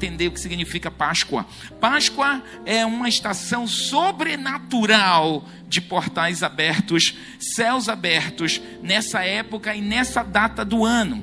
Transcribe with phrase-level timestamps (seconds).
[0.00, 1.46] entender o que significa Páscoa.
[1.78, 10.64] Páscoa é uma estação sobrenatural de portais abertos, céus abertos, nessa época e nessa data
[10.64, 11.22] do ano.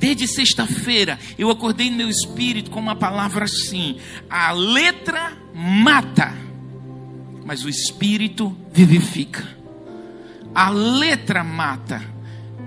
[0.00, 3.98] Desde sexta-feira eu acordei no meu espírito com uma palavra assim:
[4.28, 6.34] a letra mata,
[7.44, 9.56] mas o espírito vivifica.
[10.52, 12.02] A letra mata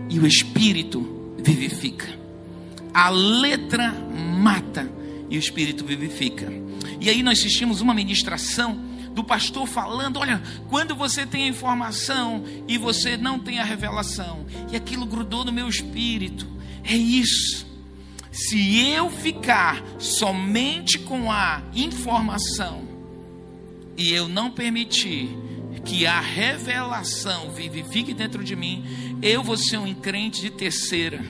[0.09, 2.25] e o espírito vivifica.
[2.96, 4.89] A letra mata
[5.29, 6.50] e o espírito vivifica.
[7.02, 8.79] E aí nós assistimos uma ministração
[9.11, 14.46] do pastor falando: olha, quando você tem a informação e você não tem a revelação,
[14.71, 16.47] e aquilo grudou no meu espírito,
[16.86, 17.68] é isso.
[18.32, 22.88] Se eu ficar somente com a informação
[23.97, 25.30] e eu não permitir
[25.83, 31.21] que a revelação vivifique dentro de mim, eu vou ser um crente de terceira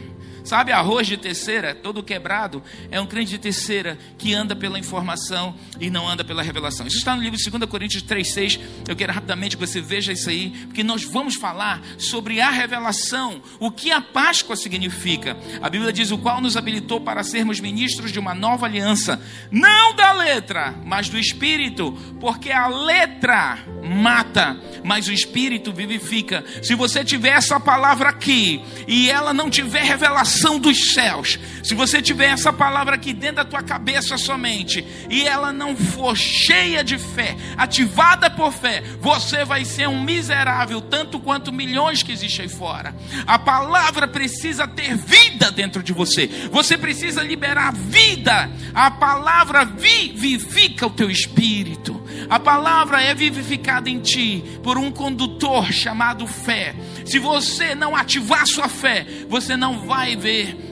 [0.45, 5.55] Sabe, arroz de terceira, todo quebrado, é um crente de terceira que anda pela informação
[5.79, 6.85] e não anda pela revelação.
[6.85, 8.59] Isso está no livro de 2 Coríntios 3,6.
[8.87, 13.41] Eu quero rapidamente que você veja isso aí, porque nós vamos falar sobre a revelação,
[13.59, 15.35] o que a Páscoa significa.
[15.63, 19.19] A Bíblia diz: o qual nos habilitou para sermos ministros de uma nova aliança,
[19.49, 26.45] não da letra, mas do Espírito, porque a letra mata, mas o Espírito vivifica.
[26.61, 30.34] Se você tiver essa palavra aqui e ela não tiver revelação,
[30.65, 35.51] dos céus, se você tiver essa palavra aqui dentro da tua cabeça somente, e ela
[35.51, 41.51] não for cheia de fé, ativada por fé, você vai ser um miserável, tanto quanto
[41.51, 42.95] milhões que existem aí fora.
[43.25, 48.49] A palavra precisa ter vida dentro de você, você precisa liberar vida.
[48.73, 55.71] A palavra vivifica o teu espírito, a palavra é vivificada em ti por um condutor
[55.71, 56.75] chamado fé.
[57.05, 60.15] Se você não ativar sua fé, você não vai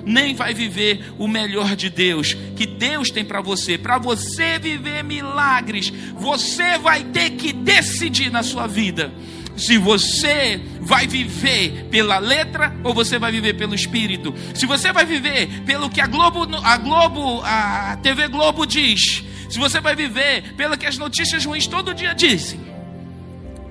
[0.06, 3.78] nem vai viver o melhor de Deus, que Deus tem para você.
[3.78, 9.12] Para você viver milagres, você vai ter que decidir na sua vida
[9.56, 14.34] se você vai viver pela letra ou você vai viver pelo espírito.
[14.54, 19.60] Se você vai viver pelo que a Globo, a Globo, a TV Globo diz, se
[19.60, 22.60] você vai viver pelo que as notícias ruins todo dia dizem,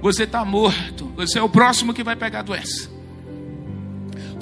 [0.00, 1.12] você está morto.
[1.16, 2.90] Você é o próximo que vai pegar a doença.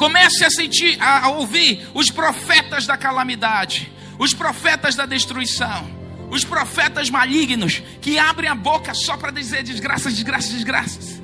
[0.00, 5.90] Comece a sentir, a, ouvir os profetas da calamidade, os profetas da destruição,
[6.30, 11.20] os profetas malignos que abrem a boca só para dizer desgraças, desgraças, desgraças.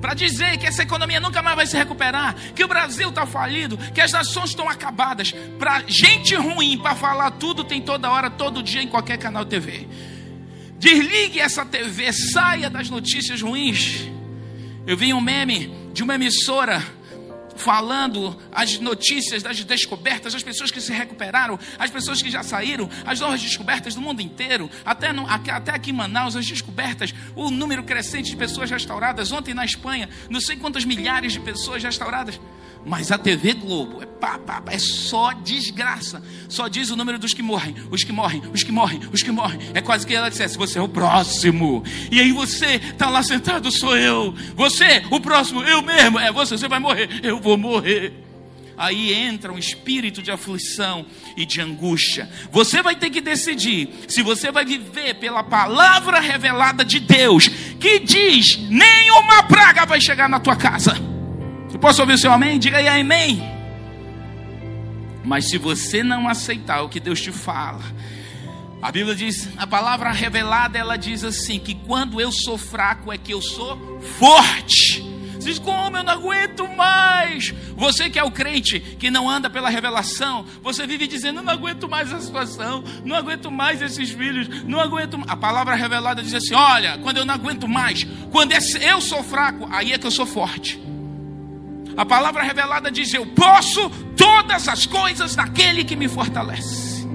[0.00, 3.78] Para dizer que essa economia nunca mais vai se recuperar, que o Brasil está falido,
[3.78, 5.32] que as nações estão acabadas.
[5.56, 9.86] Para gente ruim, para falar tudo, tem toda hora, todo dia, em qualquer canal TV.
[10.80, 14.10] Desligue essa TV, saia das notícias ruins.
[14.84, 16.82] Eu vi um meme de uma emissora
[17.56, 22.88] falando as notícias das descobertas, as pessoas que se recuperaram, as pessoas que já saíram,
[23.06, 27.50] as novas descobertas do mundo inteiro, até, no, até aqui em Manaus, as descobertas, o
[27.50, 29.32] número crescente de pessoas restauradas.
[29.32, 32.40] Ontem na Espanha, não sei quantas milhares de pessoas restauradas.
[32.86, 36.22] Mas a TV Globo é, pá, pá, é só desgraça.
[36.48, 39.30] Só diz o número dos que morrem, os que morrem, os que morrem, os que
[39.30, 39.60] morrem.
[39.72, 41.82] É quase que ela dissesse: Você é o próximo.
[42.10, 44.34] E aí você está lá sentado, sou eu.
[44.54, 46.18] Você, o próximo, eu mesmo.
[46.18, 47.08] É você, você vai morrer.
[47.22, 48.12] Eu vou morrer.
[48.76, 51.06] Aí entra um espírito de aflição
[51.36, 52.28] e de angústia.
[52.50, 57.48] Você vai ter que decidir se você vai viver pela palavra revelada de Deus,
[57.80, 61.13] que diz: nenhuma praga vai chegar na tua casa.
[61.74, 62.56] Eu posso ouvir o seu amém?
[62.56, 63.42] Diga aí amém.
[65.24, 67.82] Mas se você não aceitar o que Deus te fala,
[68.80, 73.18] a Bíblia diz, a palavra revelada, ela diz assim: que quando eu sou fraco é
[73.18, 75.02] que eu sou forte.
[75.34, 77.52] Você diz, como eu não aguento mais?
[77.76, 81.88] Você que é o crente, que não anda pela revelação, você vive dizendo, não aguento
[81.88, 86.54] mais a situação, não aguento mais esses filhos, não aguento A palavra revelada diz assim:
[86.54, 90.24] olha, quando eu não aguento mais, quando eu sou fraco, aí é que eu sou
[90.24, 90.93] forte.
[91.96, 97.06] A palavra revelada diz: Eu posso todas as coisas naquele que me fortalece.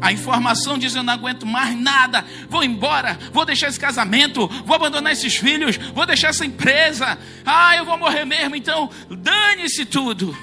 [0.00, 4.76] A informação diz: Eu não aguento mais nada, vou embora, vou deixar esse casamento, vou
[4.76, 7.18] abandonar esses filhos, vou deixar essa empresa.
[7.44, 10.36] Ah, eu vou morrer mesmo, então dane-se tudo.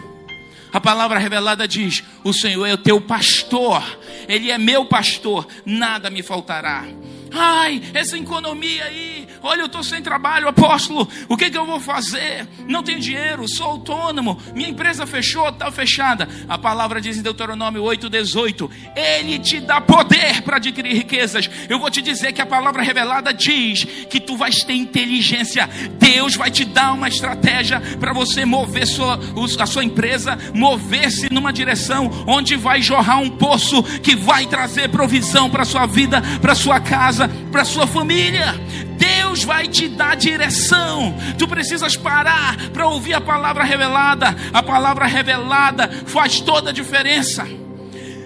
[0.71, 3.83] A palavra revelada diz: O Senhor é o teu pastor,
[4.27, 6.85] Ele é meu pastor, nada me faltará.
[7.31, 11.07] Ai, essa economia aí, Olha, eu estou sem trabalho, apóstolo.
[11.29, 12.47] O que, que eu vou fazer?
[12.68, 14.38] Não tenho dinheiro, sou autônomo.
[14.53, 16.27] Minha empresa fechou, está fechada.
[16.50, 21.50] A palavra diz em Deuteronômio 8,18: Ele te dá poder para adquirir riquezas.
[21.69, 25.69] Eu vou te dizer que a palavra revelada diz que tu vais ter inteligência.
[25.97, 29.19] Deus vai te dar uma estratégia para você mover sua,
[29.59, 35.50] a sua empresa, mover-se numa direção onde vai jorrar um poço que vai trazer provisão
[35.50, 37.16] para sua vida, para sua casa,
[37.51, 38.55] para sua família.
[38.97, 41.15] Deus vai te dar direção.
[41.37, 44.35] Tu precisas parar para ouvir a palavra revelada.
[44.51, 47.47] A palavra revelada faz toda a diferença.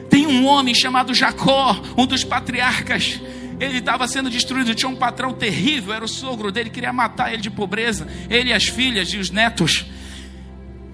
[0.10, 3.22] Tem um homem chamado Jacó, um dos patriarcas.
[3.60, 7.44] Ele estava sendo destruído, tinha um patrão terrível, era o sogro dele, queria matar ele
[7.44, 9.86] de pobreza, ele e as filhas e os netos.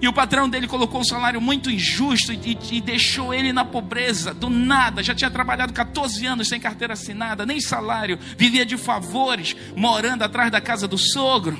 [0.00, 4.32] E o patrão dele colocou um salário muito injusto e, e, deixou ele na pobreza,
[4.32, 5.02] do nada.
[5.02, 10.52] Já tinha trabalhado 14 anos sem carteira assinada, nem salário, vivia de favores, morando atrás
[10.52, 11.58] da casa do sogro.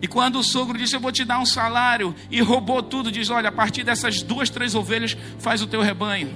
[0.00, 3.28] E quando o sogro disse: Eu vou te dar um salário, e roubou tudo, diz:
[3.28, 6.34] Olha, a partir dessas duas, três ovelhas, faz o teu rebanho.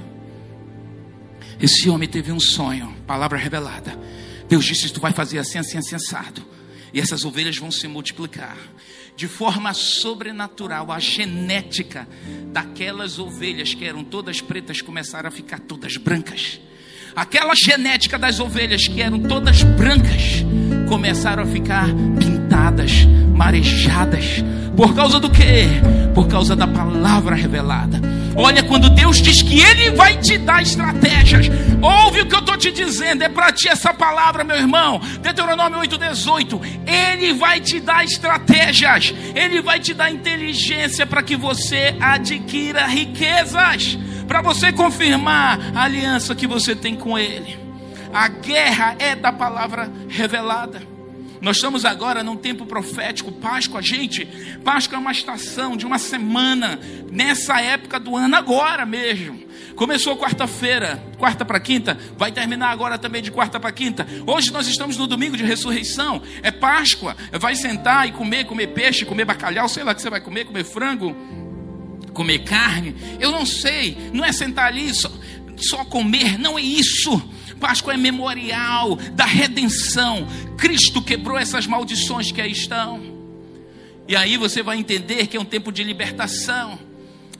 [1.58, 3.98] Esse homem teve um sonho, palavra revelada.
[4.50, 6.42] Deus disse: Tu vai fazer assim, assim, assim, assado.
[6.92, 8.56] E essas ovelhas vão se multiplicar
[9.16, 12.08] de forma sobrenatural, a genética
[12.46, 16.60] daquelas ovelhas que eram todas pretas começaram a ficar todas brancas.
[17.14, 20.44] Aquela genética das ovelhas que eram todas brancas
[20.90, 21.86] começaram a ficar
[22.18, 24.42] pintadas, marejadas.
[24.76, 25.68] Por causa do que?
[26.12, 28.00] Por causa da palavra revelada.
[28.34, 31.48] Olha, quando Deus diz que Ele vai te dar estratégias,
[31.80, 35.00] ouve o que eu estou te dizendo, é para ti essa palavra, meu irmão.
[35.22, 36.60] Deuteronômio 8,18.
[36.84, 43.96] Ele vai te dar estratégias, Ele vai te dar inteligência para que você adquira riquezas,
[44.26, 47.69] para você confirmar a aliança que você tem com Ele.
[48.12, 50.82] A guerra é da palavra revelada.
[51.40, 54.26] Nós estamos agora num tempo profético, Páscoa, gente.
[54.62, 56.78] Páscoa é uma estação de uma semana,
[57.10, 59.40] nessa época do ano, agora mesmo.
[59.74, 64.06] Começou quarta-feira, quarta para quinta, vai terminar agora também de quarta para quinta.
[64.26, 67.16] Hoje nós estamos no domingo de ressurreição, é Páscoa.
[67.32, 70.64] Vai sentar e comer, comer peixe, comer bacalhau, sei lá que você vai comer, comer
[70.64, 71.16] frango,
[72.12, 72.94] comer carne.
[73.18, 75.10] Eu não sei, não é sentar ali só,
[75.62, 77.22] só comer, não é isso.
[77.60, 80.26] Páscoa é memorial da redenção.
[80.56, 83.00] Cristo quebrou essas maldições que aí estão.
[84.08, 86.78] E aí você vai entender que é um tempo de libertação.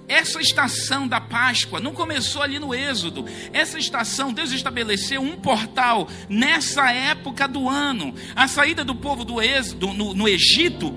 [0.06, 3.25] Essa estação da Páscoa não começou ali no Êxodo.
[3.52, 8.12] Essa estação, Deus estabeleceu um portal nessa época do ano.
[8.34, 10.93] A saída do povo do Êxodo no, no Egito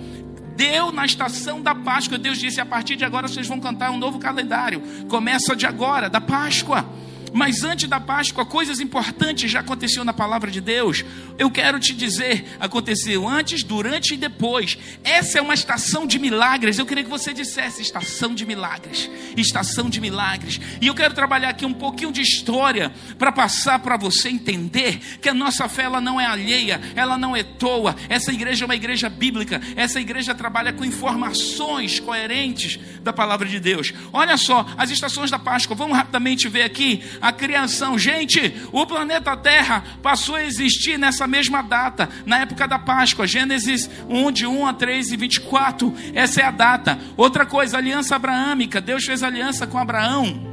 [0.55, 2.17] deu na estação da Páscoa.
[2.17, 4.81] Deus disse: a partir de agora vocês vão cantar um novo calendário.
[5.07, 6.83] Começa de agora, da Páscoa.
[7.33, 11.03] Mas antes da Páscoa, coisas importantes já aconteceram na palavra de Deus.
[11.37, 14.77] Eu quero te dizer, aconteceu antes, durante e depois.
[15.03, 16.77] Essa é uma estação de milagres.
[16.77, 20.59] Eu queria que você dissesse estação de milagres, estação de milagres.
[20.79, 25.27] E eu quero trabalhar aqui um pouquinho de história para passar para você entender que
[25.27, 27.95] a nossa fé ela não é alheia, ela não é toa.
[28.09, 29.59] Essa igreja é uma igreja bíblica.
[29.75, 33.91] Essa igreja trabalha com informações coerentes da palavra de Deus.
[34.11, 35.75] Olha só, as estações da Páscoa.
[35.75, 37.97] Vamos rapidamente ver aqui a criação.
[37.97, 43.89] Gente, o planeta Terra passou a existir nessa mesma data, na época da Páscoa, Gênesis
[44.09, 45.95] 1, de 1 a 3 e 24.
[46.13, 46.99] Essa é a data.
[47.15, 48.81] Outra coisa, aliança abraâmica.
[48.81, 50.52] Deus fez aliança com Abraão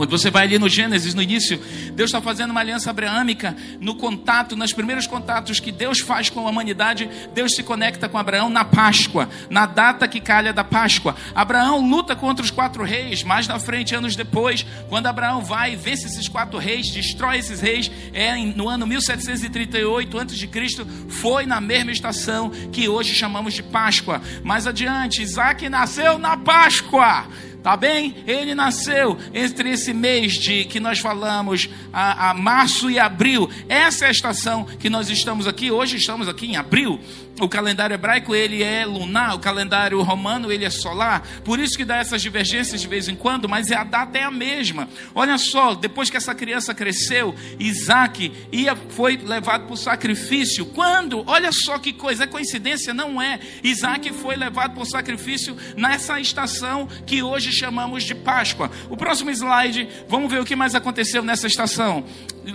[0.00, 1.60] quando você vai ali no Gênesis, no início,
[1.92, 6.46] Deus está fazendo uma aliança abraâmica no contato, nos primeiros contatos que Deus faz com
[6.46, 11.14] a humanidade, Deus se conecta com Abraão na Páscoa, na data que calha da Páscoa.
[11.34, 16.06] Abraão luta contra os quatro reis, mais na frente, anos depois, quando Abraão vai, vence
[16.06, 22.48] esses quatro reis, destrói esses reis, é no ano 1738 a.C., foi na mesma estação
[22.72, 24.22] que hoje chamamos de Páscoa.
[24.42, 27.26] Mais adiante, Isaac nasceu na Páscoa.
[27.62, 28.14] Tá bem?
[28.26, 33.50] Ele nasceu entre esse mês de que nós falamos, a, a, março e abril.
[33.68, 35.70] Essa é a estação que nós estamos aqui.
[35.70, 36.98] Hoje estamos aqui em abril.
[37.40, 41.26] O calendário hebraico ele é lunar, o calendário romano ele é solar.
[41.42, 44.30] Por isso que dá essas divergências de vez em quando, mas a data é a
[44.30, 44.86] mesma.
[45.14, 50.66] Olha só, depois que essa criança cresceu, Isaac ia, foi levado para o sacrifício.
[50.66, 51.24] Quando?
[51.26, 52.92] Olha só que coisa, é coincidência?
[52.92, 53.40] Não é.
[53.64, 58.70] Isaac foi levado para o sacrifício nessa estação que hoje chamamos de Páscoa.
[58.90, 62.04] O próximo slide, vamos ver o que mais aconteceu nessa estação.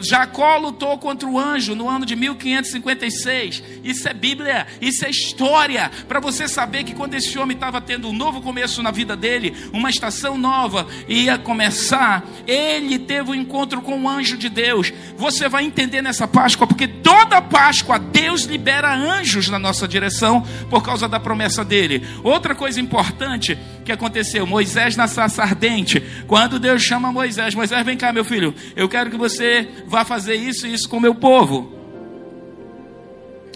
[0.04, 3.64] Jacó lutou contra o anjo no ano de 1556.
[3.84, 5.92] Isso é Bíblia, isso é história.
[6.08, 9.56] Para você saber que quando esse homem estava tendo um novo começo na vida dele,
[9.74, 14.92] uma estação nova ia começar, ele teve um encontro com o anjo de Deus.
[15.18, 20.84] Você vai entender nessa Páscoa, porque toda Páscoa Deus libera anjos na nossa direção por
[20.84, 22.06] causa da promessa dele.
[22.24, 27.96] Outra coisa importante que aconteceu, Moisés na sarça ardente, quando Deus chama Moisés, Moisés, vem
[27.96, 31.16] cá, meu filho, eu quero que você vá fazer isso e isso com o meu
[31.16, 31.72] povo.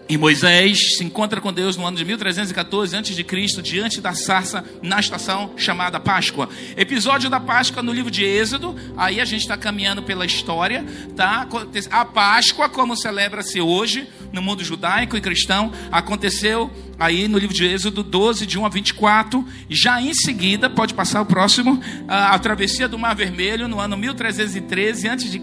[0.10, 5.00] E Moisés se encontra com Deus no ano de 1314 a.C., diante da sarça, na
[5.00, 6.50] estação chamada Páscoa.
[6.76, 10.84] Episódio da Páscoa no livro de Êxodo, aí a gente está caminhando pela história,
[11.16, 11.48] tá?
[11.92, 17.68] A Páscoa, como celebra-se hoje no mundo judaico e cristão, aconteceu aí no livro de
[17.68, 19.48] Êxodo 12, de 1 a 24.
[19.70, 25.08] Já em seguida, pode passar o próximo, a, travessia do Mar Vermelho, no ano 1313
[25.08, 25.40] a.C.,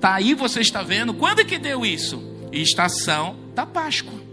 [0.00, 1.12] tá aí você está vendo.
[1.12, 2.38] Quando é que deu isso?
[2.52, 4.30] Estação da Páscoa.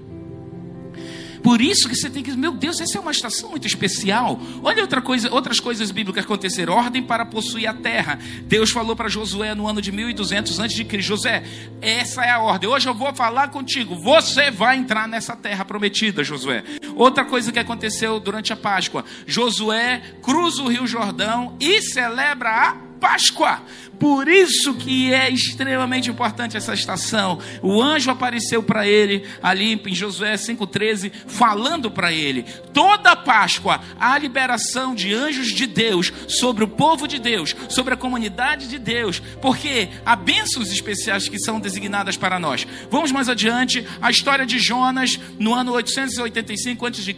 [1.48, 4.38] Por isso que você tem que, meu Deus, essa é uma estação muito especial.
[4.62, 6.74] Olha outra coisa, outras coisas bíblicas aconteceram.
[6.74, 8.20] Ordem para possuir a terra.
[8.44, 11.44] Deus falou para Josué no ano de 1200 antes de Cristo, José,
[11.82, 12.70] essa é a ordem.
[12.70, 13.96] Hoje eu vou falar contigo.
[13.96, 16.66] Você vai entrar nessa terra prometida, Josué.
[16.96, 19.06] Outra coisa que aconteceu durante a Páscoa.
[19.26, 23.62] Josué cruza o Rio Jordão e celebra a Páscoa.
[24.00, 27.40] Por isso que é extremamente importante essa estação.
[27.62, 34.18] O anjo apareceu para ele ali em Josué 5:13, falando para ele: toda Páscoa há
[34.18, 39.22] liberação de anjos de Deus sobre o povo de Deus, sobre a comunidade de Deus,
[39.42, 42.68] porque há bênçãos especiais que são designadas para nós.
[42.92, 47.16] Vamos mais adiante, a história de Jonas no ano 885 a.C.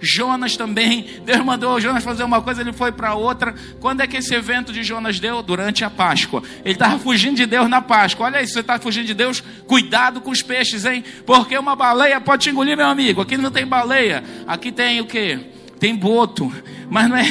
[0.00, 3.54] Jonas também, Deus mandou Jonas fazer uma coisa, ele foi para outra.
[3.80, 5.42] Quando é que esse evento de Jonas deu?
[5.42, 6.03] Durante a Páscoa.
[6.04, 6.42] Páscoa.
[6.62, 8.26] Ele estava fugindo de Deus na Páscoa.
[8.26, 11.02] Olha isso, você está fugindo de Deus, cuidado com os peixes, hein?
[11.24, 13.22] Porque uma baleia pode te engolir, meu amigo.
[13.22, 14.22] Aqui não tem baleia.
[14.46, 15.40] Aqui tem o quê?
[15.80, 16.52] Tem boto.
[16.90, 17.24] Mas não é.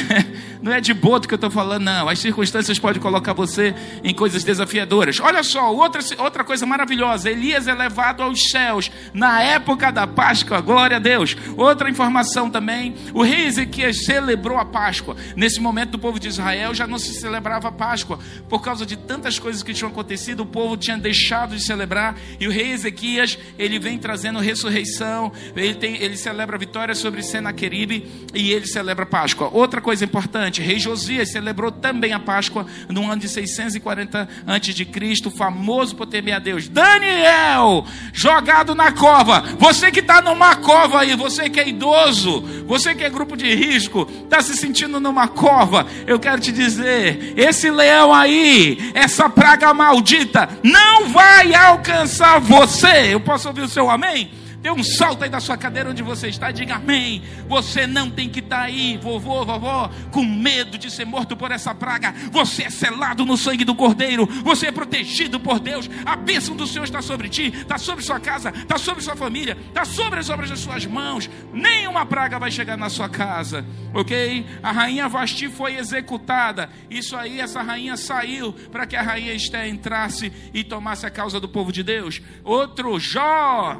[0.64, 2.08] Não é de boto que eu estou falando, não.
[2.08, 5.20] As circunstâncias podem colocar você em coisas desafiadoras.
[5.20, 10.62] Olha só, outra, outra coisa maravilhosa: Elias é levado aos céus na época da Páscoa.
[10.62, 11.36] Glória a Deus.
[11.54, 15.14] Outra informação também: o rei Ezequias celebrou a Páscoa.
[15.36, 18.18] Nesse momento, do povo de Israel já não se celebrava a Páscoa.
[18.48, 22.16] Por causa de tantas coisas que tinham acontecido, o povo tinha deixado de celebrar.
[22.40, 25.30] E o rei Ezequias, ele vem trazendo ressurreição.
[25.54, 29.50] Ele, tem, ele celebra a vitória sobre Senaqueribe e ele celebra a Páscoa.
[29.52, 35.96] Outra coisa importante rei Josias celebrou também a Páscoa no ano de 640 a.C., famoso
[35.96, 36.68] por temer a Deus.
[36.68, 39.40] Daniel, jogado na cova.
[39.58, 43.54] Você que está numa cova aí, você que é idoso, você que é grupo de
[43.54, 49.72] risco, está se sentindo numa cova, eu quero te dizer: esse leão aí, essa praga
[49.74, 53.12] maldita, não vai alcançar você.
[53.12, 54.43] Eu posso ouvir o seu amém?
[54.64, 57.22] Dê um salto aí da sua cadeira onde você está, diga amém.
[57.46, 61.52] Você não tem que estar tá aí, vovô, vovó, com medo de ser morto por
[61.52, 62.14] essa praga.
[62.32, 65.90] Você é selado no sangue do Cordeiro, você é protegido por Deus.
[66.06, 69.54] A bênção do Senhor está sobre ti, está sobre sua casa, está sobre sua família,
[69.68, 71.28] está sobre as obras das suas mãos.
[71.52, 74.46] Nenhuma praga vai chegar na sua casa, ok?
[74.62, 76.70] A rainha Vasti foi executada.
[76.88, 81.38] Isso aí, essa rainha saiu para que a rainha Esté entrasse e tomasse a causa
[81.38, 82.22] do povo de Deus.
[82.42, 83.78] Outro, Jó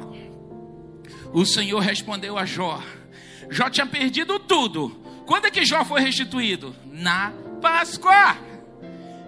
[1.35, 2.81] o Senhor respondeu a Jó.
[3.51, 4.89] Jó tinha perdido tudo.
[5.25, 6.73] Quando é que Jó foi restituído?
[6.85, 8.37] Na Páscoa.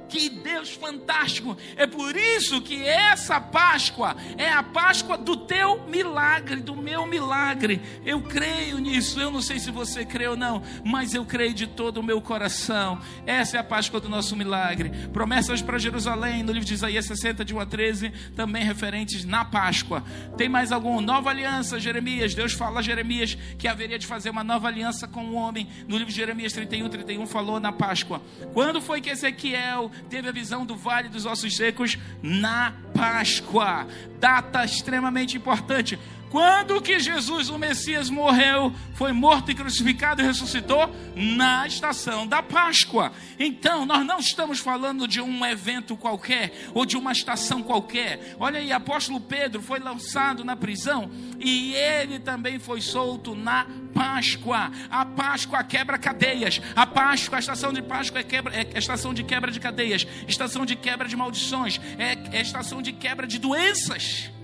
[0.09, 1.57] Que Deus fantástico!
[1.75, 7.81] É por isso que essa Páscoa é a Páscoa do teu milagre, do meu milagre.
[8.05, 9.19] Eu creio nisso.
[9.19, 12.21] Eu não sei se você crê ou não, mas eu creio de todo o meu
[12.21, 12.99] coração.
[13.25, 14.91] Essa é a Páscoa do nosso milagre.
[15.11, 19.43] Promessas para Jerusalém, no livro de Isaías 60, de 1 a 13, também referentes na
[19.43, 20.03] Páscoa.
[20.37, 21.01] Tem mais algum?
[21.01, 22.33] Nova aliança, Jeremias.
[22.33, 25.67] Deus fala a Jeremias que haveria de fazer uma nova aliança com o homem.
[25.87, 28.21] No livro de Jeremias 31, 31, falou na Páscoa.
[28.53, 33.87] Quando foi que Ezequiel teve a visão do vale dos ossos secos na Páscoa,
[34.19, 35.99] data extremamente importante.
[36.29, 40.93] Quando que Jesus, o Messias, morreu, foi morto e crucificado e ressuscitou?
[41.15, 43.13] Na estação da Páscoa.
[43.39, 48.35] Então, nós não estamos falando de um evento qualquer ou de uma estação qualquer.
[48.39, 54.71] Olha aí, apóstolo Pedro foi lançado na prisão e ele também foi solto na Páscoa.
[54.89, 56.61] A Páscoa quebra cadeias.
[56.75, 60.65] A Páscoa, a estação de Páscoa é, quebra, é estação de quebra de cadeias, estação
[60.65, 64.36] de quebra de maldições, é, é estação de quebra de doenças.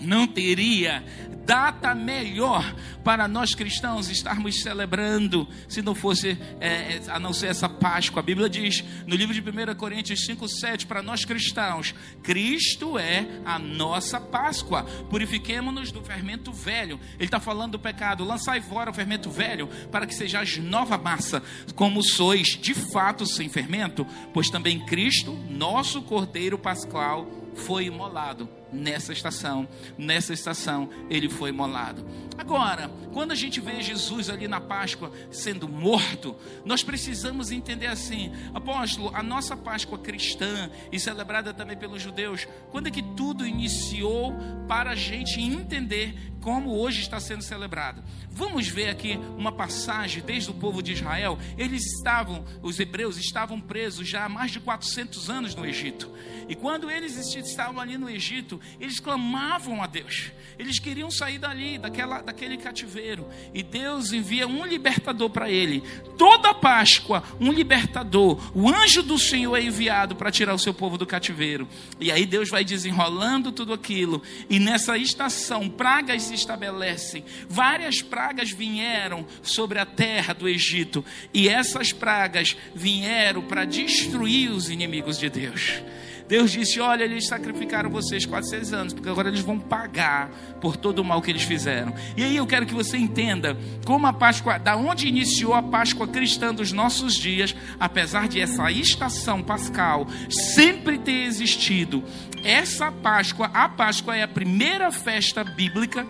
[0.00, 1.02] Não teria
[1.48, 7.46] data melhor para nós cristãos estarmos celebrando, se não fosse é, é a não ser
[7.46, 8.20] essa Páscoa.
[8.20, 13.58] A Bíblia diz no livro de 1 Coríntios 5,7 para nós cristãos: Cristo é a
[13.58, 14.82] nossa Páscoa.
[15.08, 17.00] Purifiquemo-nos do fermento velho.
[17.14, 18.24] Ele está falando do pecado.
[18.24, 21.42] Lançai fora o fermento velho, para que sejais nova massa,
[21.74, 29.12] como sois de fato sem fermento, pois também Cristo, nosso Cordeiro Pascual, foi imolado nessa
[29.12, 29.68] estação.
[29.96, 32.04] Nessa estação ele foi imolado.
[32.36, 38.32] Agora, quando a gente vê Jesus ali na Páscoa sendo morto, nós precisamos entender assim,
[38.54, 44.32] apóstolo, a nossa Páscoa cristã e celebrada também pelos judeus, quando é que tudo iniciou
[44.68, 46.14] para a gente entender
[46.48, 48.02] como hoje está sendo celebrado?
[48.30, 51.38] Vamos ver aqui uma passagem desde o povo de Israel.
[51.58, 56.10] Eles estavam, os hebreus estavam presos já há mais de 400 anos no Egito.
[56.48, 60.32] E quando eles estavam ali no Egito, eles clamavam a Deus.
[60.58, 63.28] Eles queriam sair dali, daquela, daquele cativeiro.
[63.52, 65.82] E Deus envia um libertador para ele.
[66.16, 68.40] Toda Páscoa, um libertador.
[68.54, 71.68] O anjo do Senhor é enviado para tirar o seu povo do cativeiro.
[72.00, 74.22] E aí Deus vai desenrolando tudo aquilo.
[74.48, 77.24] E nessa estação, pragas se estabelecem.
[77.48, 81.04] Várias pragas vieram sobre a terra do Egito.
[81.32, 85.82] E essas pragas vieram para destruir os inimigos de Deus.
[86.28, 90.28] Deus disse: Olha, eles sacrificaram vocês 400 anos, porque agora eles vão pagar
[90.60, 91.94] por todo o mal que eles fizeram.
[92.16, 96.06] E aí eu quero que você entenda como a Páscoa, da onde iniciou a Páscoa
[96.06, 102.04] cristã dos nossos dias, apesar de essa estação pascal sempre ter existido.
[102.44, 106.06] Essa Páscoa, a Páscoa é a primeira festa bíblica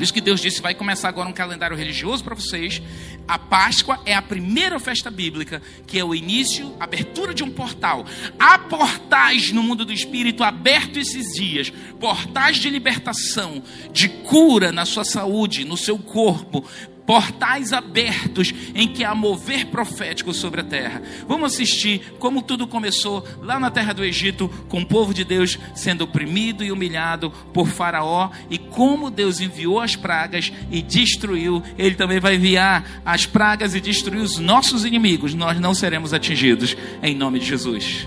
[0.00, 2.80] por isso que Deus disse: vai começar agora um calendário religioso para vocês.
[3.28, 8.06] A Páscoa é a primeira festa bíblica, que é o início, abertura de um portal.
[8.38, 14.86] Há portais no mundo do espírito abertos esses dias portais de libertação, de cura na
[14.86, 16.64] sua saúde, no seu corpo,
[17.06, 21.02] portais abertos em que há mover profético sobre a terra.
[21.26, 25.58] Vamos assistir como tudo começou lá na terra do Egito, com o povo de Deus
[25.74, 31.62] sendo oprimido e humilhado por Faraó, e como Deus enviou as pragas e destruiu.
[31.76, 35.34] Ele também vai enviar as pragas e destruir os nossos inimigos.
[35.34, 38.06] Nós não seremos atingidos, em nome de Jesus.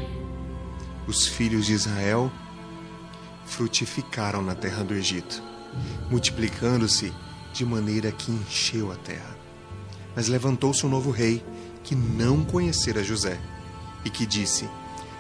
[1.08, 2.32] Os filhos de Israel
[3.46, 5.44] frutificaram na terra do Egito,
[6.10, 7.12] multiplicando-se
[7.54, 9.38] de maneira que encheu a terra.
[10.16, 11.44] Mas levantou-se um novo rei
[11.84, 13.40] que não conhecera José
[14.04, 14.68] e que disse: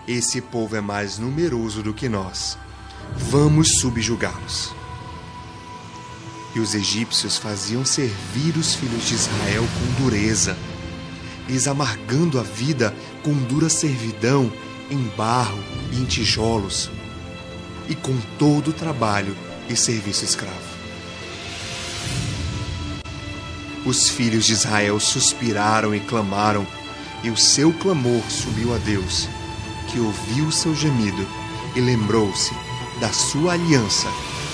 [0.08, 2.58] Esse povo é mais numeroso do que nós.
[3.16, 4.74] Vamos subjugá-los.
[6.56, 10.58] E os egípcios faziam servir os filhos de Israel com dureza,
[11.48, 14.52] lhes amargando a vida com dura servidão
[14.90, 15.58] em barro
[15.92, 16.92] e em tijolos,
[17.90, 19.36] e com todo o trabalho
[19.68, 20.73] e serviço escravo.
[23.86, 26.66] Os filhos de Israel suspiraram e clamaram,
[27.24, 29.28] e o seu clamor subiu a Deus,
[29.90, 31.28] que ouviu seu gemido
[31.76, 32.54] e lembrou-se
[33.00, 34.08] da sua aliança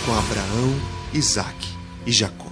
[0.06, 0.76] com Abraão,
[1.13, 1.70] Isaque
[2.06, 2.50] e Jacó.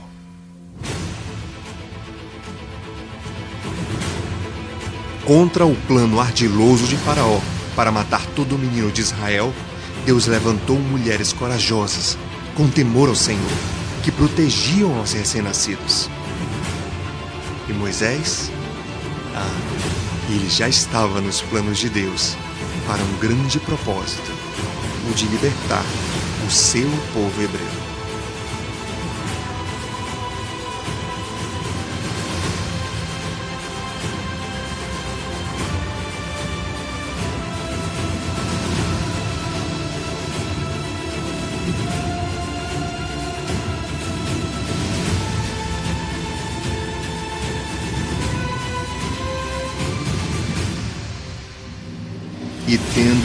[5.26, 7.40] Contra o plano ardiloso de Faraó
[7.76, 9.54] para matar todo o menino de Israel,
[10.06, 12.18] Deus levantou mulheres corajosas,
[12.56, 13.52] com temor ao Senhor,
[14.04, 16.10] que protegiam os recém-nascidos.
[17.70, 18.50] E Moisés?
[19.36, 22.36] Ah, ele já estava nos planos de Deus
[22.88, 24.32] para um grande propósito:
[25.10, 25.86] o de libertar
[26.48, 27.77] o seu povo hebreu.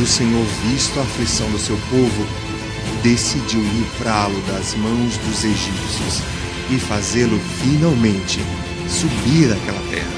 [0.02, 2.26] Tendo o Senhor visto a aflição do seu povo,
[3.02, 6.22] decidiu livrá-lo das mãos dos egípcios
[6.70, 8.40] e fazê-lo finalmente
[8.88, 10.10] subir àquela terra.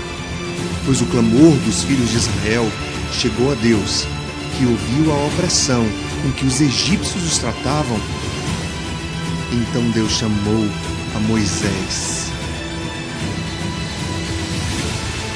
[0.85, 2.71] Pois o clamor dos filhos de Israel
[3.13, 4.07] chegou a Deus,
[4.57, 5.87] que ouviu a opressão
[6.23, 8.01] com que os egípcios os tratavam.
[9.53, 10.69] Então Deus chamou
[11.15, 12.31] a Moisés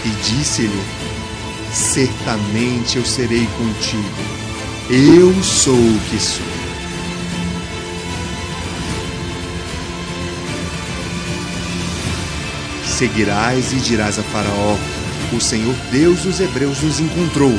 [0.05, 0.83] e disse-lhe:
[1.73, 4.38] certamente eu serei contigo.
[4.90, 6.46] Eu sou o que sou.
[12.87, 14.79] Seguirás e dirás a Faraó:
[15.37, 17.53] O Senhor Deus dos Hebreus nos encontrou.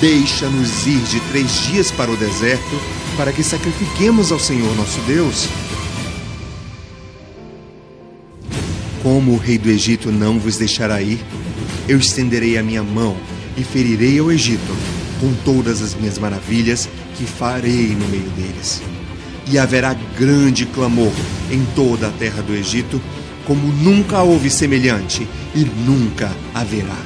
[0.00, 2.80] Deixa-nos ir de três dias para o deserto
[3.16, 5.48] para que sacrifiquemos ao Senhor nosso Deus?
[9.00, 11.20] Como o rei do Egito não vos deixará ir,
[11.86, 13.16] eu estenderei a minha mão
[13.56, 18.82] e ferirei ao Egito com todas as minhas maravilhas que farei no meio deles.
[19.48, 21.12] E haverá grande clamor
[21.48, 23.00] em toda a terra do Egito,
[23.46, 26.98] como nunca houve semelhante e nunca haverá.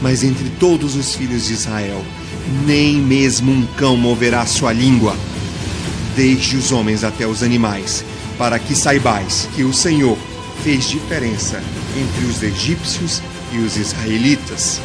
[0.00, 2.04] Mas entre todos os filhos de Israel,
[2.64, 5.16] nem mesmo um cão moverá sua língua,
[6.14, 8.04] desde os homens até os animais,
[8.38, 10.16] para que saibais que o Senhor
[10.62, 11.60] fez diferença
[11.98, 13.20] entre os egípcios
[13.52, 14.80] e os israelitas.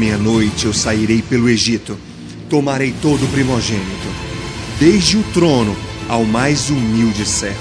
[0.00, 1.94] Meia-noite eu sairei pelo Egito,
[2.48, 4.08] tomarei todo o primogênito,
[4.78, 5.76] desde o trono
[6.08, 7.60] ao mais humilde servo.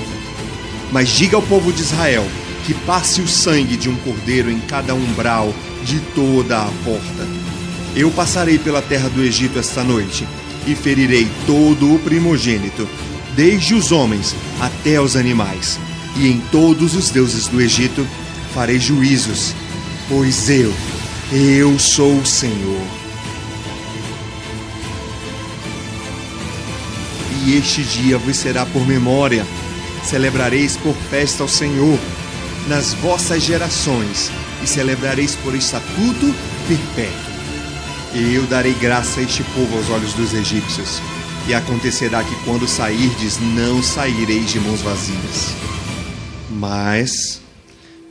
[0.90, 2.26] Mas diga ao povo de Israel
[2.66, 7.28] que passe o sangue de um cordeiro em cada umbral de toda a porta.
[7.94, 10.26] Eu passarei pela terra do Egito esta noite
[10.66, 12.88] e ferirei todo o primogênito,
[13.36, 15.78] desde os homens até os animais,
[16.16, 18.08] e em todos os deuses do Egito
[18.54, 19.54] farei juízos,
[20.08, 20.74] pois eu,
[21.32, 22.82] eu sou o Senhor.
[27.46, 29.46] E este dia vos será por memória,
[30.04, 32.00] celebrareis por festa ao Senhor
[32.68, 36.34] nas vossas gerações, e celebrareis por estatuto
[36.68, 37.34] perpétuo.
[38.14, 41.02] E eu darei graça a este povo aos olhos dos egípcios,
[41.48, 45.56] e acontecerá que quando sairdes, não saireis de mãos vazias.
[46.50, 47.40] Mas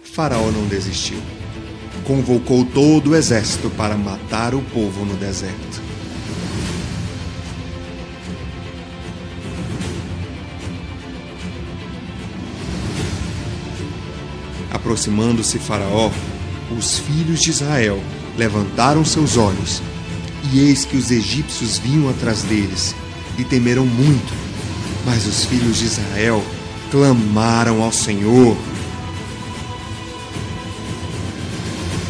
[0.02, 1.37] Faraó não desistiu.
[2.08, 5.82] Convocou todo o exército para matar o povo no deserto.
[14.70, 16.10] Aproximando-se Faraó,
[16.78, 18.02] os filhos de Israel
[18.38, 19.82] levantaram seus olhos,
[20.50, 22.96] e eis que os egípcios vinham atrás deles,
[23.36, 24.32] e temeram muito.
[25.04, 26.42] Mas os filhos de Israel
[26.90, 28.56] clamaram ao Senhor.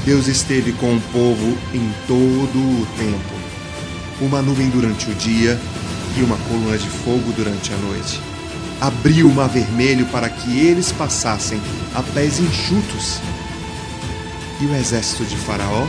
[0.08, 4.24] Deus esteve com o povo em todo o tempo.
[4.24, 5.60] Uma nuvem durante o dia
[6.16, 8.18] e uma coluna de fogo durante a noite
[8.80, 11.60] abriu o mar vermelho para que eles passassem
[11.94, 13.20] a pés enxutos.
[14.62, 15.86] E o exército de Faraó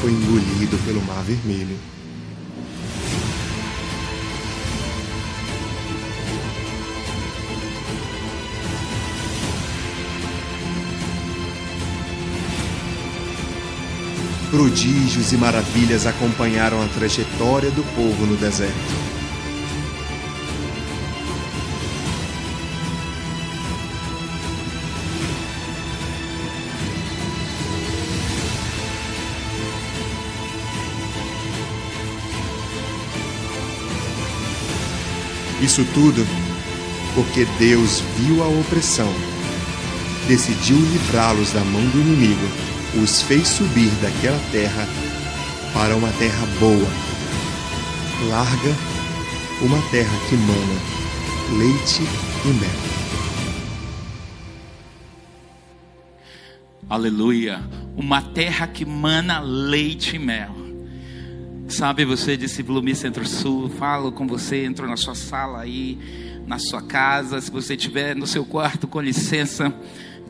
[0.00, 1.76] foi engolido pelo mar vermelho.
[14.56, 18.72] Prodígios e maravilhas acompanharam a trajetória do povo no deserto.
[35.60, 36.26] Isso tudo
[37.14, 39.12] porque Deus viu a opressão,
[40.26, 44.86] decidiu livrá-los da mão do inimigo, os fez subir daquela terra
[45.72, 46.88] para uma terra boa,
[48.28, 48.74] larga,
[49.62, 52.02] uma terra que mana leite
[52.44, 52.96] e mel.
[56.88, 57.62] Aleluia!
[57.96, 60.54] Uma terra que mana leite e mel.
[61.68, 65.98] Sabe, você, discípulo Mi Centro-Sul, falo com você, entro na sua sala aí,
[66.46, 67.40] na sua casa.
[67.40, 69.74] Se você estiver no seu quarto, com licença,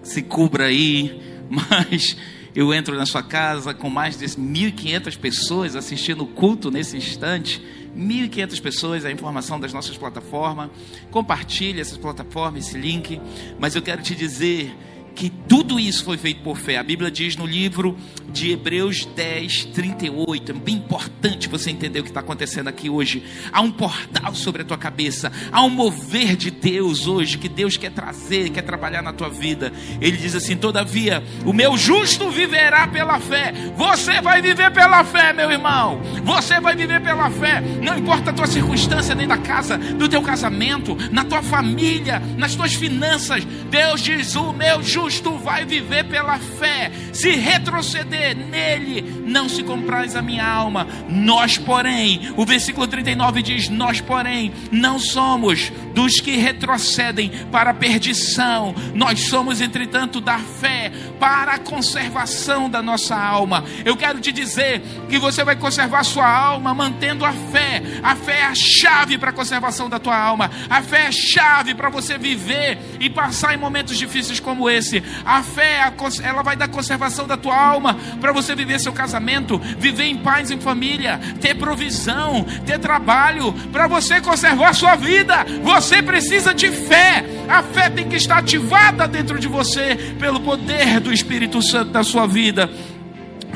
[0.02, 1.20] se cubra aí.
[1.50, 2.16] Mas
[2.56, 7.62] eu entro na sua casa com mais de 1.500 pessoas assistindo o culto nesse instante.
[7.94, 10.70] 1.500 pessoas, a informação das nossas plataformas.
[11.10, 13.20] Compartilhe essas plataformas, esse link.
[13.58, 14.74] Mas eu quero te dizer
[15.16, 16.76] que tudo isso foi feito por fé.
[16.76, 17.96] A Bíblia diz no livro
[18.28, 20.52] de Hebreus 10, 38.
[20.52, 23.24] É bem importante você entender o que está acontecendo aqui hoje.
[23.50, 27.78] Há um portal sobre a tua cabeça, há um mover de Deus hoje que Deus
[27.78, 29.72] quer trazer, quer trabalhar na tua vida.
[30.02, 33.54] Ele diz assim: Todavia, o meu justo viverá pela fé.
[33.74, 36.02] Você vai viver pela fé, meu irmão.
[36.24, 37.62] Você vai viver pela fé.
[37.82, 42.54] Não importa a tua circunstância dentro da casa, do teu casamento, na tua família, nas
[42.54, 43.46] tuas finanças.
[43.70, 46.90] Deus diz: O meu justo justo vai viver pela fé.
[47.12, 50.86] Se retroceder nele, não se compraz a minha alma.
[51.08, 57.74] Nós, porém, o versículo 39 diz: Nós, porém, não somos dos que retrocedem para a
[57.74, 58.74] perdição.
[58.94, 63.64] Nós somos, entretanto, da fé para a conservação da nossa alma.
[63.84, 67.80] Eu quero te dizer que você vai conservar sua alma mantendo a fé.
[68.02, 70.50] A fé é a chave para a conservação da tua alma.
[70.68, 74.95] A fé é a chave para você viver e passar em momentos difíceis como esse.
[75.24, 80.04] A fé, ela vai dar conservação da tua alma para você viver seu casamento, viver
[80.04, 85.44] em paz em família, ter provisão, ter trabalho, para você conservar a sua vida.
[85.62, 87.24] Você precisa de fé.
[87.48, 92.02] A fé tem que estar ativada dentro de você pelo poder do Espírito Santo da
[92.02, 92.70] sua vida.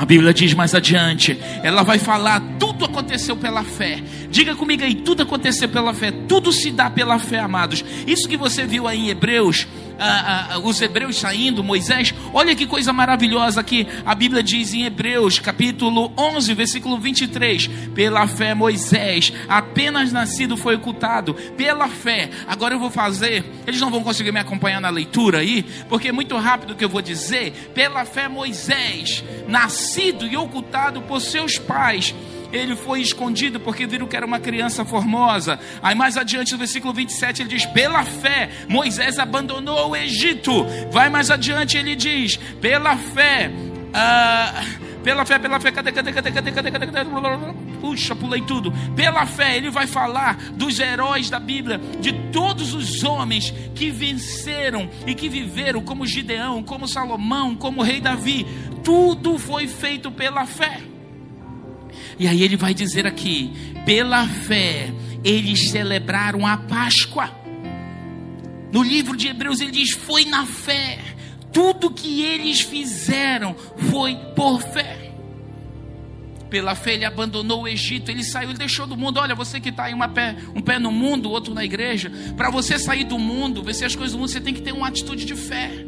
[0.01, 4.01] A Bíblia diz mais adiante, ela vai falar: tudo aconteceu pela fé.
[4.31, 7.85] Diga comigo aí, tudo aconteceu pela fé, tudo se dá pela fé, amados.
[8.07, 9.67] Isso que você viu aí em Hebreus,
[10.63, 16.11] os hebreus saindo, Moisés, olha que coisa maravilhosa que a Bíblia diz em Hebreus, capítulo
[16.17, 17.67] 11, versículo 23.
[17.93, 21.33] Pela fé, Moisés, apenas nascido, foi ocultado.
[21.33, 25.63] Pela fé, agora eu vou fazer, eles não vão conseguir me acompanhar na leitura aí,
[25.87, 27.71] porque é muito rápido que eu vou dizer.
[27.73, 32.13] Pela fé, Moisés, nascido e ocultado por seus pais
[32.51, 35.59] ele foi escondido porque viram que era uma criança formosa.
[35.81, 40.65] Aí mais adiante, no versículo 27, ele diz: Pela fé, Moisés abandonou o Egito.
[40.91, 43.51] Vai mais adiante, ele diz: Pela fé.
[43.93, 44.63] Ah,
[45.03, 47.09] pela fé, pela fé, cadê, cadê, cadê, cadê, cadê, cadê, cadê?
[47.81, 48.71] Puxa, pulei tudo.
[48.95, 54.87] Pela fé, ele vai falar dos heróis da Bíblia, de todos os homens que venceram
[55.07, 58.45] e que viveram, como Gideão, como Salomão, como o rei Davi.
[58.83, 60.90] Tudo foi feito pela fé.
[62.21, 63.51] E aí ele vai dizer aqui:
[63.83, 67.31] pela fé, eles celebraram a Páscoa.
[68.71, 70.99] No livro de Hebreus ele diz: foi na fé.
[71.51, 73.55] Tudo que eles fizeram
[73.89, 75.11] foi por fé.
[76.47, 79.19] Pela fé ele abandonou o Egito, ele saiu, ele deixou do mundo.
[79.19, 82.11] Olha, você que está aí uma pé, um pé no mundo, outro na igreja.
[82.37, 84.89] Para você sair do mundo, vencer as coisas do mundo, você tem que ter uma
[84.89, 85.87] atitude de fé.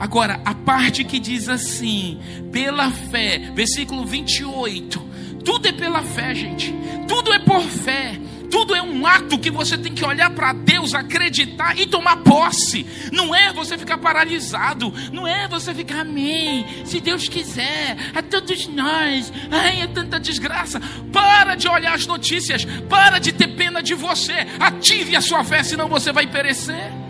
[0.00, 2.18] Agora, a parte que diz assim,
[2.50, 5.12] pela fé, versículo 28,
[5.44, 6.74] tudo é pela fé, gente.
[7.06, 8.18] Tudo é por fé.
[8.50, 12.86] Tudo é um ato que você tem que olhar para Deus, acreditar e tomar posse.
[13.12, 14.92] Não é você ficar paralisado.
[15.12, 16.64] Não é você ficar, amém.
[16.84, 19.32] Se Deus quiser, a todos nós.
[19.50, 20.80] Ai, é tanta desgraça.
[21.12, 22.64] Para de olhar as notícias.
[22.88, 24.46] Para de ter pena de você.
[24.60, 27.03] Ative a sua fé, senão você vai perecer.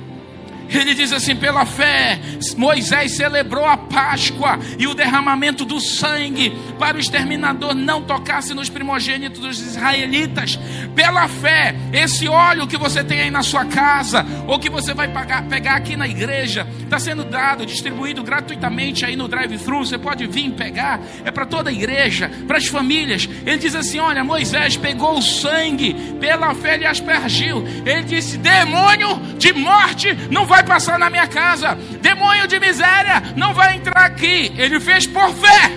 [0.68, 2.18] Ele diz assim: pela fé,
[2.57, 8.68] Moisés celebrou a Páscoa e o derramamento do sangue para o exterminador não tocasse nos
[8.68, 10.59] primogênitos dos israelitas.
[10.94, 15.09] Pela fé, esse óleo que você tem aí na sua casa, ou que você vai
[15.09, 19.85] pagar, pegar aqui na igreja, está sendo dado, distribuído gratuitamente aí no drive-thru.
[19.85, 23.29] Você pode vir pegar, é para toda a igreja, para as famílias.
[23.44, 27.64] Ele diz assim: Olha, Moisés pegou o sangue, pela fé ele aspergiu.
[27.85, 31.77] Ele disse: Demônio de morte não vai vai passar na minha casa.
[32.01, 34.53] Demônio de miséria não vai entrar aqui.
[34.57, 35.73] Ele fez por fé.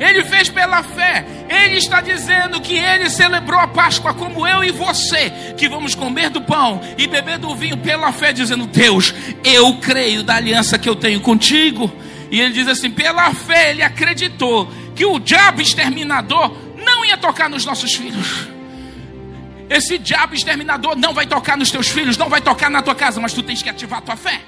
[0.00, 1.26] Ele fez pela fé.
[1.48, 6.30] Ele está dizendo que ele celebrou a Páscoa como eu e você, que vamos comer
[6.30, 9.12] do pão e beber do vinho pela fé, dizendo: Deus,
[9.44, 11.90] eu creio da aliança que eu tenho contigo.
[12.30, 17.50] E ele diz assim: pela fé, ele acreditou que o diabo exterminador não ia tocar
[17.50, 18.48] nos nossos filhos.
[19.68, 23.20] Esse diabo exterminador não vai tocar nos teus filhos, não vai tocar na tua casa,
[23.20, 24.40] mas tu tens que ativar tua fé.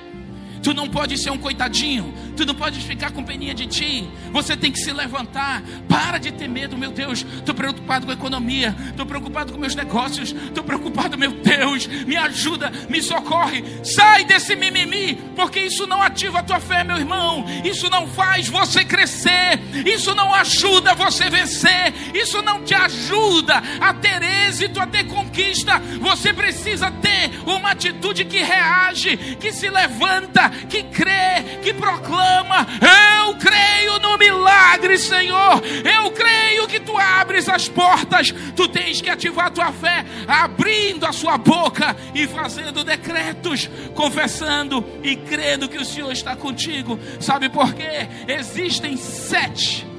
[0.62, 2.12] Tu não pode ser um coitadinho.
[2.40, 4.08] Tu não pode ficar com peninha de ti.
[4.32, 5.62] Você tem que se levantar.
[5.86, 7.18] Para de ter medo, meu Deus.
[7.36, 8.74] Estou preocupado com a economia.
[8.88, 10.32] Estou preocupado com meus negócios.
[10.32, 11.86] Estou preocupado, meu Deus.
[11.86, 13.62] Me ajuda, me socorre.
[13.84, 17.44] Sai desse mimimi, porque isso não ativa a tua fé, meu irmão.
[17.62, 19.60] Isso não faz você crescer.
[19.84, 21.92] Isso não ajuda você vencer.
[22.14, 25.78] Isso não te ajuda a ter êxito, a ter conquista.
[26.00, 32.29] Você precisa ter uma atitude que reage, que se levanta que crê, que proclama:
[32.80, 35.62] Eu creio no milagre, Senhor.
[35.84, 38.32] Eu creio que tu abres as portas.
[38.54, 44.84] Tu tens que ativar a tua fé, abrindo a sua boca e fazendo decretos, confessando
[45.02, 46.98] e crendo que o Senhor está contigo.
[47.18, 48.08] Sabe por quê?
[48.28, 49.89] Existem sete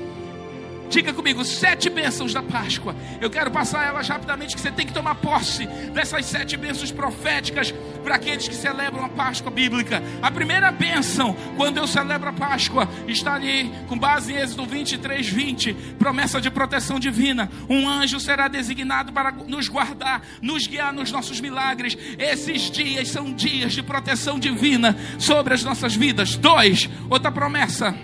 [0.91, 2.93] Diga comigo, sete bênçãos da Páscoa.
[3.21, 7.73] Eu quero passar elas rapidamente, que você tem que tomar posse dessas sete bênçãos proféticas
[8.03, 10.03] para aqueles que celebram a Páscoa bíblica.
[10.21, 15.29] A primeira bênção, quando eu celebro a Páscoa, está ali com base em Êxodo 23,
[15.29, 17.49] 20, promessa de proteção divina.
[17.69, 21.97] Um anjo será designado para nos guardar, nos guiar nos nossos milagres.
[22.19, 26.35] Esses dias são dias de proteção divina sobre as nossas vidas.
[26.35, 27.95] Dois, outra promessa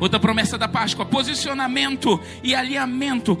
[0.00, 3.36] Outra promessa da Páscoa: posicionamento e alinhamento,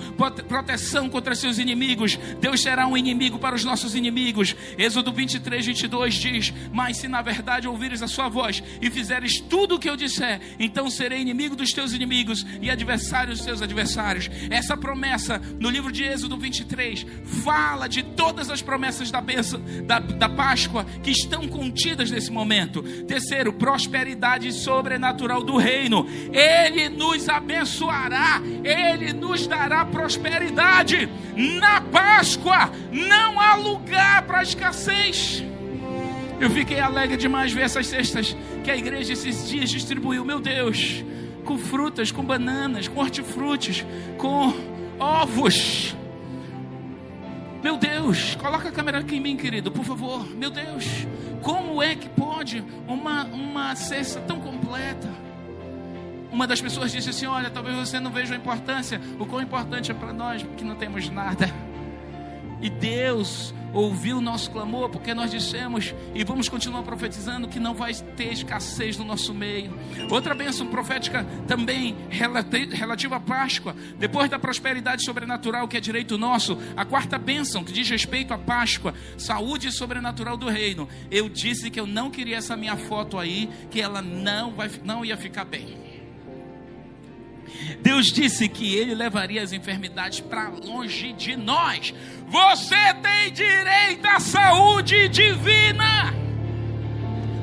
[0.48, 2.18] proteção contra seus inimigos.
[2.40, 4.54] Deus será um inimigo para os nossos inimigos.
[4.76, 9.76] Êxodo 23, 22 diz: Mas se na verdade ouvires a sua voz e fizeres tudo
[9.76, 14.30] o que eu disser, então serei inimigo dos teus inimigos e adversário dos teus adversários.
[14.50, 17.06] Essa promessa no livro de Êxodo 23
[17.44, 22.82] fala de todas as promessas da, da, da Páscoa que estão contidas nesse momento.
[23.04, 26.06] Terceiro, prosperidade sobrenatural do reino.
[26.48, 31.08] Ele nos abençoará, Ele nos dará prosperidade.
[31.36, 35.44] Na Páscoa não há lugar para escassez.
[36.40, 40.24] Eu fiquei alegre demais ver essas cestas que a igreja esses dias distribuiu.
[40.24, 41.04] Meu Deus,
[41.44, 43.84] com frutas, com bananas, com hortifrutis,
[44.16, 44.54] com
[44.98, 45.96] ovos.
[47.62, 50.24] Meu Deus, coloca a câmera aqui em mim, querido, por favor.
[50.36, 50.84] Meu Deus,
[51.42, 55.27] como é que pode uma, uma cesta tão completa?
[56.30, 59.90] Uma das pessoas disse assim: Olha, talvez você não veja a importância, o quão importante
[59.90, 61.52] é para nós, porque não temos nada.
[62.60, 67.74] E Deus ouviu o nosso clamor, porque nós dissemos e vamos continuar profetizando que não
[67.74, 69.78] vai ter escassez no nosso meio.
[70.10, 76.58] Outra bênção profética também relativa à Páscoa, depois da prosperidade sobrenatural que é direito nosso,
[76.76, 80.88] a quarta bênção que diz respeito à Páscoa, saúde sobrenatural do reino.
[81.10, 85.04] Eu disse que eu não queria essa minha foto aí, que ela não vai não
[85.04, 85.87] ia ficar bem.
[87.80, 91.92] Deus disse que Ele levaria as enfermidades para longe de nós.
[92.28, 96.14] Você tem direito à saúde divina.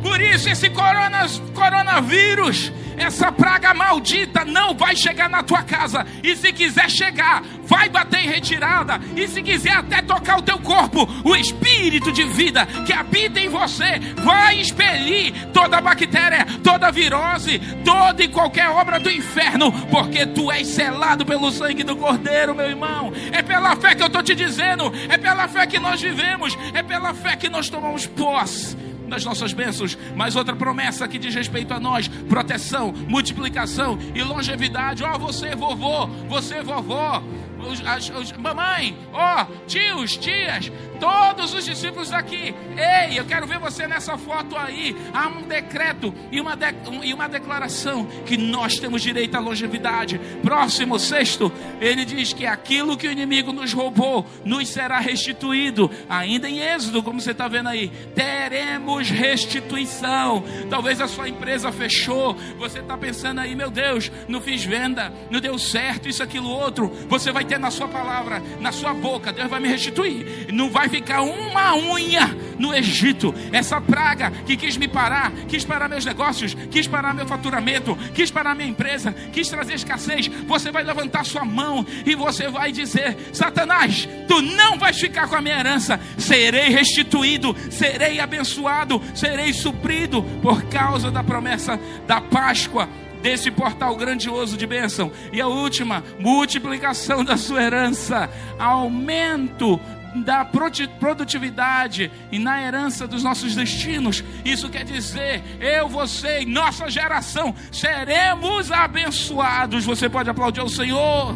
[0.01, 6.05] Por isso, esse coronavírus essa praga maldita não vai chegar na tua casa.
[6.23, 8.99] E se quiser chegar, vai bater em retirada.
[9.15, 13.49] E se quiser até tocar o teu corpo, o espírito de vida que habita em
[13.49, 20.51] você vai expelir toda bactéria, toda virose, toda e qualquer obra do inferno, porque tu
[20.51, 23.11] és selado pelo sangue do Cordeiro, meu irmão.
[23.31, 26.81] É pela fé que eu estou te dizendo, é pela fé que nós vivemos, é
[26.81, 31.73] pela fé que nós tomamos posse das nossas bênçãos, mas outra promessa que diz respeito
[31.73, 35.03] a nós: proteção, multiplicação e longevidade.
[35.03, 37.23] Ó, oh, você, vovô, você, vovó,
[37.67, 42.53] os, as, os, mamãe, ó, oh, tios, tias, todos os discípulos aqui.
[42.75, 44.95] Ei, eu quero ver você nessa foto aí.
[45.13, 49.39] Há um decreto e uma, de, um, e uma declaração que nós temos direito à
[49.39, 50.19] longevidade.
[50.41, 55.89] Próximo, sexto, ele diz que aquilo que o inimigo nos roubou nos será restituído.
[56.09, 60.43] Ainda em Êxodo, como você está vendo aí, teremos restituição.
[60.69, 62.35] Talvez a sua empresa fechou.
[62.57, 66.89] Você está pensando aí, meu Deus, não fiz venda, não deu certo, isso, aquilo, outro.
[67.07, 70.47] Você vai ter na sua palavra, na sua boca, Deus vai me restituir.
[70.51, 73.33] Não vai ficar uma unha no Egito.
[73.51, 78.31] Essa praga que quis me parar, quis parar meus negócios, quis parar meu faturamento, quis
[78.31, 80.27] parar minha empresa, quis trazer escassez.
[80.27, 85.35] Você vai levantar sua mão e você vai dizer: Satanás, tu não vais ficar com
[85.35, 85.99] a minha herança.
[86.17, 92.89] Serei restituído, serei abençoado, serei suprido por causa da promessa da Páscoa
[93.21, 95.11] desse portal grandioso de bênção.
[95.31, 99.79] E a última, multiplicação da sua herança, aumento
[100.23, 104.23] da produtividade e na herança dos nossos destinos.
[104.43, 109.83] Isso quer dizer, eu, você e nossa geração seremos abençoados.
[109.83, 111.35] Você pode aplaudir ao Senhor.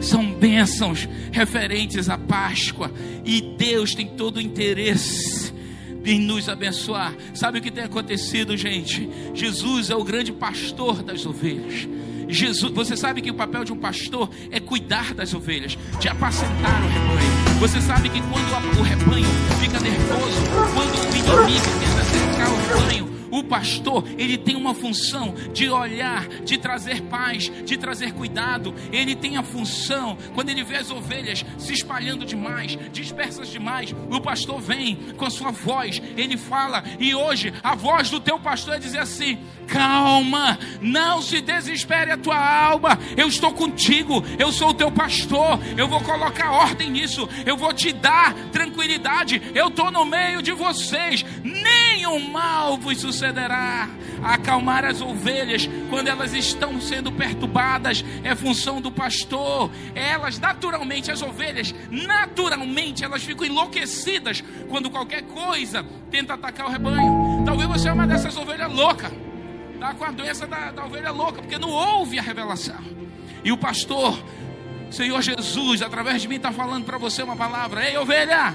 [0.00, 2.90] São bênçãos referentes à Páscoa
[3.24, 5.47] e Deus tem todo o interesse
[6.04, 7.14] em nos abençoar.
[7.34, 9.08] Sabe o que tem acontecido, gente?
[9.34, 11.88] Jesus é o grande pastor das ovelhas.
[12.28, 16.82] Jesus, você sabe que o papel de um pastor é cuidar das ovelhas, de apacentar
[16.84, 17.58] o rebanho.
[17.58, 19.26] Você sabe que quando o rebanho
[19.60, 20.42] fica nervoso,
[20.74, 21.97] quando o inimigo tenta
[23.38, 28.74] o pastor, ele tem uma função de olhar, de trazer paz, de trazer cuidado.
[28.92, 34.20] Ele tem a função, quando ele vê as ovelhas se espalhando demais, dispersas demais, o
[34.20, 38.74] pastor vem com a sua voz, ele fala, e hoje a voz do teu pastor
[38.74, 44.70] é dizer assim: calma, não se desespere a tua alma, eu estou contigo, eu sou
[44.70, 49.90] o teu pastor, eu vou colocar ordem nisso, eu vou te dar tranquilidade, eu estou
[49.90, 53.27] no meio de vocês, nenhum mal vos sucederá.
[54.22, 59.70] Acalmar as ovelhas quando elas estão sendo perturbadas é função do pastor.
[59.94, 67.44] Elas, naturalmente, as ovelhas, naturalmente, elas ficam enlouquecidas quando qualquer coisa tenta atacar o rebanho.
[67.44, 69.12] Talvez você é uma dessas ovelhas loucas
[69.78, 72.80] está com a doença da, da ovelha louca, porque não ouve a revelação.
[73.44, 74.18] E o pastor,
[74.90, 78.52] Senhor Jesus, através de mim, está falando para você uma palavra: Ei, ovelha,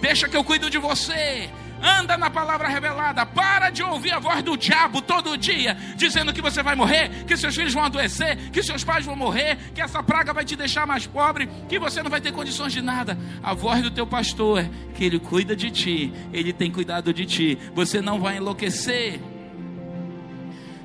[0.00, 1.50] deixa que eu cuido de você.
[1.82, 6.42] Anda na palavra revelada, para de ouvir a voz do diabo todo dia, dizendo que
[6.42, 10.02] você vai morrer, que seus filhos vão adoecer, que seus pais vão morrer, que essa
[10.02, 13.18] praga vai te deixar mais pobre, que você não vai ter condições de nada.
[13.42, 17.58] A voz do teu pastor que ele cuida de ti, ele tem cuidado de ti,
[17.74, 19.20] você não vai enlouquecer.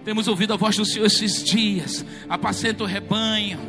[0.03, 3.59] Temos ouvido a voz do Senhor esses dias, apacenta o rebanho,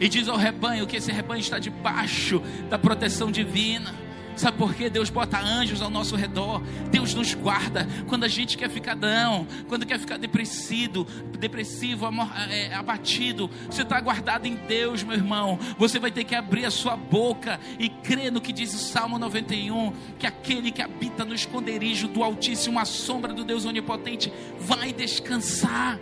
[0.00, 3.94] e diz ao rebanho que esse rebanho está debaixo da proteção divina.
[4.36, 4.90] Sabe por quê?
[4.90, 6.62] Deus bota anjos ao nosso redor.
[6.90, 11.06] Deus nos guarda quando a gente quer ficar down, quando quer ficar depressivo,
[11.38, 12.06] depressivo,
[12.50, 13.50] é, abatido.
[13.70, 15.58] Você está guardado em Deus, meu irmão.
[15.78, 19.18] Você vai ter que abrir a sua boca e crer no que diz o Salmo
[19.18, 24.30] 91, que aquele que habita no esconderijo do Altíssimo, a sombra do Deus onipotente,
[24.60, 25.98] vai descansar.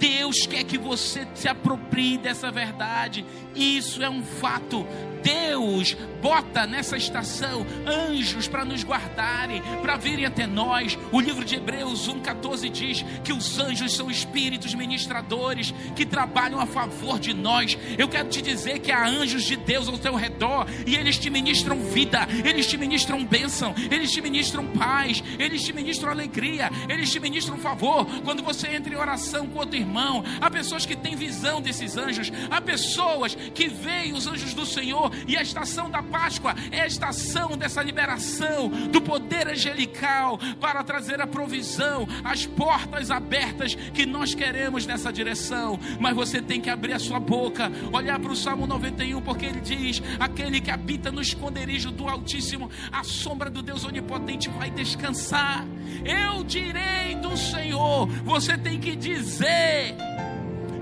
[0.00, 3.24] Deus quer que você se aproprie dessa verdade.
[3.54, 4.86] Isso é um fato.
[5.22, 10.98] Deus bota nessa estação anjos para nos guardarem, para virem até nós.
[11.10, 16.66] O livro de Hebreus 1,14 diz que os anjos são espíritos ministradores que trabalham a
[16.66, 17.76] favor de nós.
[17.96, 21.30] Eu quero te dizer que há anjos de Deus ao teu redor e eles te
[21.30, 27.10] ministram vida, eles te ministram bênção, eles te ministram paz, eles te ministram alegria, eles
[27.10, 28.06] te ministram favor.
[28.24, 32.30] Quando você entra em oração com outro irmão, há pessoas que têm visão desses anjos,
[32.50, 36.86] há pessoas que veem os anjos do Senhor e a estação da Páscoa é a
[36.86, 44.34] estação dessa liberação do poder angelical para trazer a provisão, as portas abertas que nós
[44.34, 45.78] queremos nessa direção.
[45.98, 49.60] Mas você tem que abrir a sua boca, olhar para o Salmo 91, porque ele
[49.60, 55.66] diz: aquele que habita no esconderijo do Altíssimo, a sombra do Deus Onipotente vai descansar.
[56.04, 59.96] Eu direi do Senhor, você tem que dizer.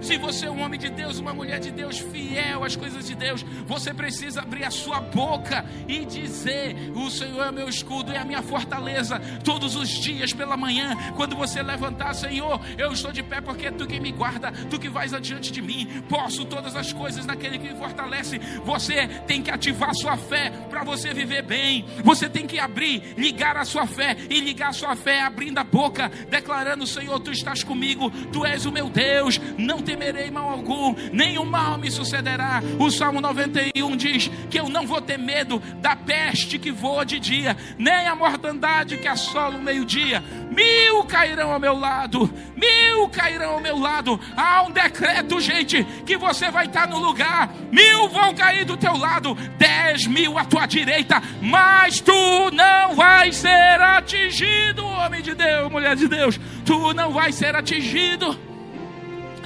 [0.01, 3.15] Se você é um homem de Deus, uma mulher de Deus, fiel às coisas de
[3.15, 8.17] Deus, você precisa abrir a sua boca e dizer: O Senhor é meu escudo e
[8.17, 9.21] a minha fortaleza.
[9.45, 13.71] Todos os dias pela manhã, quando você levantar, Senhor, eu estou de pé porque é
[13.71, 16.03] tu que me guarda, tu que vais adiante de mim.
[16.09, 18.39] Posso todas as coisas naquele que me fortalece.
[18.65, 21.85] Você tem que ativar sua fé para você viver bem.
[22.05, 25.65] Você tem que abrir, ligar a sua fé e ligar a sua fé abrindo a
[25.65, 29.41] boca, declarando: Senhor, tu estás comigo, tu és o meu Deus.
[29.59, 32.63] Não temerei mal algum, nenhum mal me sucederá.
[32.79, 37.19] O Salmo 91 diz que eu não vou ter medo da peste que voa de
[37.19, 40.23] dia, nem a mortandade que assola o meio-dia.
[40.51, 44.21] Mil cairão ao meu lado, mil cairão ao meu lado.
[44.37, 47.51] Há um decreto, gente, que você vai estar no lugar.
[47.73, 53.35] Mil vão cair do teu lado, dez mil à tua direita, mas tu não vais
[53.37, 56.39] ser atingido, homem de Deus, mulher de Deus.
[56.67, 58.48] Tu não vais ser atingido.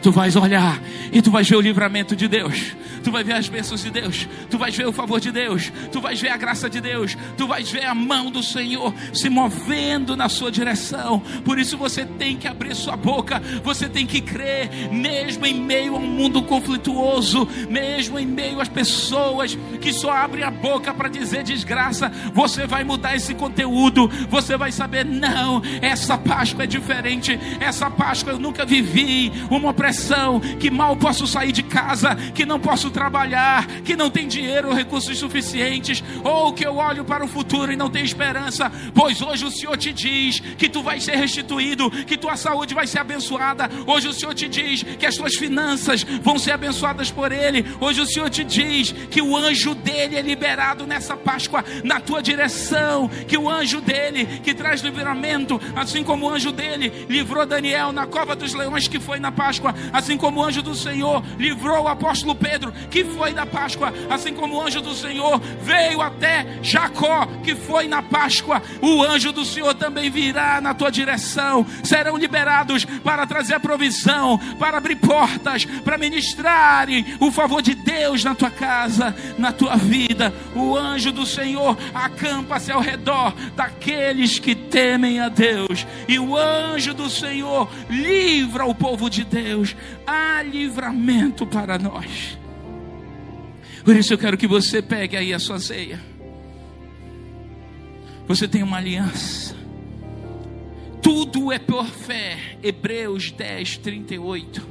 [0.03, 0.81] Tu vais olhar
[1.13, 2.75] e tu vais ver o livramento de Deus.
[3.05, 4.29] Tu vais ver as bênçãos de Deus.
[4.51, 5.73] Tu vais ver o favor de Deus.
[5.93, 7.17] Tu vais ver a graça de Deus.
[7.37, 11.21] Tu vais ver a mão do Senhor se movendo na sua direção.
[11.45, 13.41] Por isso você tem que abrir sua boca.
[13.63, 18.69] Você tem que crer, mesmo em meio a um mundo conflituoso, mesmo em meio às
[18.69, 22.11] pessoas que só abrem a boca para dizer desgraça.
[22.33, 24.11] Você vai mudar esse conteúdo.
[24.29, 27.39] Você vai saber, não, essa Páscoa é diferente.
[27.61, 29.33] Essa Páscoa eu nunca vivi.
[29.51, 29.92] Uma opressão
[30.59, 34.75] que mal posso sair de casa, que não posso trabalhar, que não tem dinheiro ou
[34.75, 39.45] recursos suficientes, ou que eu olho para o futuro e não tenho esperança, pois hoje
[39.45, 43.71] o Senhor te diz que tu vais ser restituído, que tua saúde vai ser abençoada.
[43.87, 47.65] Hoje o Senhor te diz que as tuas finanças vão ser abençoadas por Ele.
[47.81, 52.23] Hoje o Senhor te diz que o anjo dele é liberado nessa Páscoa na tua
[52.23, 57.93] direção, que o anjo dele que traz livramento, assim como o anjo dele livrou Daniel
[57.93, 61.85] na cova dos leões que foi na Páscoa, assim como o anjo do Senhor livrou
[61.85, 66.59] o apóstolo Pedro, que foi da Páscoa, assim como o anjo do Senhor veio até
[66.63, 71.67] Jacó, que foi na Páscoa, o anjo do Senhor também virá na tua direção.
[71.83, 78.25] Serão liberados para trazer a provisão, para abrir portas, para ministrarem o favor de Deus
[78.25, 80.33] na tua casa, na tua vida.
[80.55, 86.95] O anjo do Senhor acampa-se ao redor daqueles que temem a Deus, e o anjo
[86.95, 89.72] do Senhor livra o povo de Deus
[90.07, 92.39] há livramento para nós.
[93.85, 96.01] Por isso eu quero que você pegue aí a sua ceia.
[98.29, 99.57] Você tem uma aliança.
[101.03, 102.57] Tudo é por fé.
[102.63, 104.67] Hebreus 10, 38.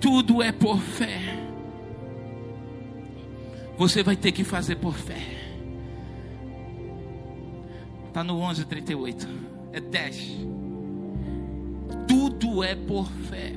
[0.00, 1.20] Tudo é por fé.
[3.76, 5.20] Você vai ter que fazer por fé.
[8.06, 9.28] Está no 11, 38.
[9.72, 10.36] É 10.
[12.06, 13.54] Tudo é por fé.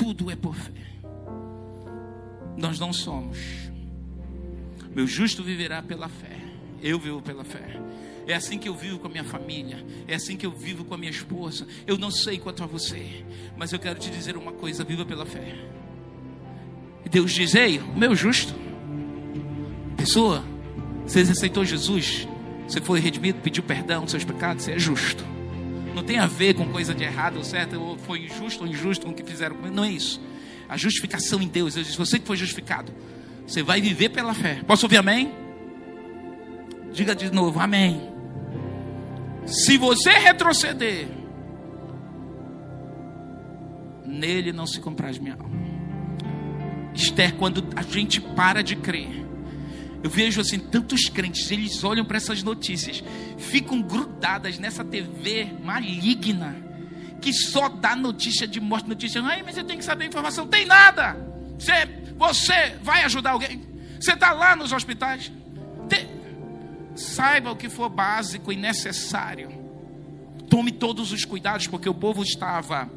[0.00, 0.72] Tudo é por fé.
[2.56, 3.36] Nós não somos.
[4.94, 6.38] Meu justo viverá pela fé.
[6.82, 7.78] Eu vivo pela fé.
[8.26, 9.84] É assim que eu vivo com a minha família.
[10.08, 11.66] É assim que eu vivo com a minha esposa.
[11.86, 13.26] Eu não sei quanto a você,
[13.58, 15.54] mas eu quero te dizer uma coisa: viva pela fé.
[17.10, 18.54] Deus diz: Ei, o meu justo,
[19.98, 20.42] pessoa,
[21.06, 22.26] você aceitou Jesus,
[22.66, 25.39] você foi redimido, pediu perdão dos seus pecados, você é justo.
[25.94, 29.06] Não tem a ver com coisa de errado ou certo, ou foi injusto ou injusto
[29.06, 29.74] com o que fizeram comigo.
[29.74, 30.20] Não é isso.
[30.68, 31.74] A justificação em Deus.
[31.74, 32.92] Deus diz: Você que foi justificado,
[33.46, 34.60] você vai viver pela fé.
[34.66, 35.32] Posso ouvir amém?
[36.92, 38.08] Diga de novo, amém.
[39.46, 41.08] Se você retroceder,
[44.04, 45.60] nele não se compraz minha alma.
[46.94, 49.26] Esther, quando a gente para de crer,
[50.02, 53.02] eu vejo assim tantos crentes, eles olham para essas notícias,
[53.36, 56.56] ficam grudadas nessa TV maligna,
[57.20, 59.22] que só dá notícia de morte, notícia.
[59.22, 60.46] Ai, mas eu tenho que saber a informação.
[60.46, 61.16] Tem nada.
[61.58, 61.72] Você,
[62.16, 63.62] você vai ajudar alguém?
[64.00, 65.30] Você está lá nos hospitais?
[65.86, 66.08] Tem,
[66.94, 69.50] saiba o que for básico e necessário.
[70.48, 72.90] Tome todos os cuidados, porque o povo estava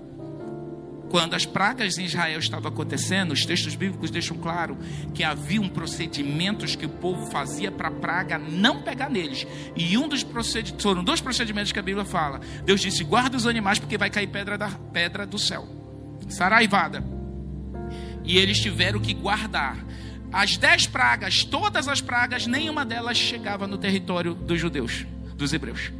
[1.14, 4.76] quando as pragas em Israel estavam acontecendo, os textos bíblicos deixam claro
[5.14, 9.46] que haviam procedimentos que o povo fazia para a praga não pegar neles.
[9.76, 12.42] E um dos procedimentos, foram dois procedimentos que a Bíblia fala.
[12.66, 15.68] Deus disse: guarda os animais porque vai cair pedra da pedra do céu.
[16.30, 17.04] Saraivada.
[18.24, 19.78] E eles tiveram que guardar.
[20.32, 25.06] As dez pragas, todas as pragas, nenhuma delas chegava no território dos judeus,
[25.36, 25.92] dos hebreus.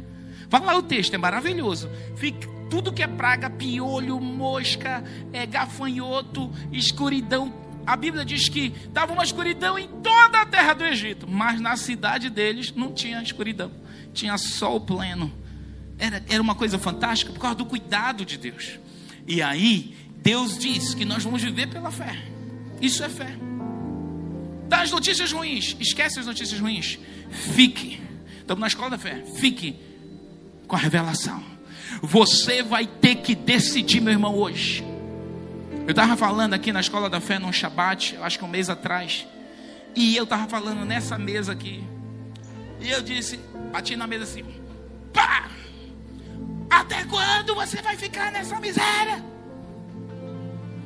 [0.50, 1.88] Fala lá o texto, é maravilhoso.
[2.16, 7.54] Fica, tudo que é praga, piolho, mosca, é, gafanhoto, escuridão.
[7.86, 11.76] A Bíblia diz que estava uma escuridão em toda a terra do Egito, mas na
[11.76, 13.70] cidade deles não tinha escuridão,
[14.12, 15.32] tinha sol pleno.
[15.96, 18.80] Era, era uma coisa fantástica por causa do cuidado de Deus.
[19.24, 22.24] E aí, Deus diz que nós vamos viver pela fé.
[22.80, 23.36] Isso é fé.
[24.68, 26.98] Das notícias ruins, esquece as notícias ruins.
[27.54, 28.00] Fique.
[28.40, 29.22] Estamos na escola da fé.
[29.36, 29.78] Fique
[30.66, 31.53] com a revelação.
[32.04, 34.84] Você vai ter que decidir, meu irmão, hoje.
[35.86, 39.26] Eu estava falando aqui na Escola da Fé num Shabat, acho que um mês atrás.
[39.96, 41.82] E eu estava falando nessa mesa aqui.
[42.78, 43.40] E eu disse,
[43.72, 44.44] bati na mesa assim:
[45.14, 45.48] pá!
[46.68, 49.24] Até quando você vai ficar nessa miséria?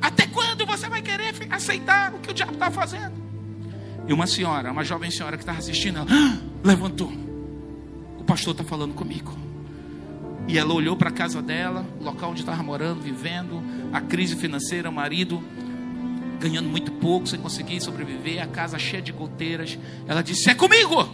[0.01, 3.13] Até quando você vai querer aceitar o que o diabo está fazendo?
[4.07, 7.11] E uma senhora, uma jovem senhora que estava assistindo, ela, ah, levantou.
[8.17, 9.48] O pastor está falando comigo.
[10.49, 13.61] E ela olhou para a casa dela, o local onde estava morando, vivendo,
[13.93, 15.43] a crise financeira, o marido
[16.39, 19.77] ganhando muito pouco, sem conseguir sobreviver, a casa cheia de goteiras.
[20.07, 21.07] Ela disse: É comigo!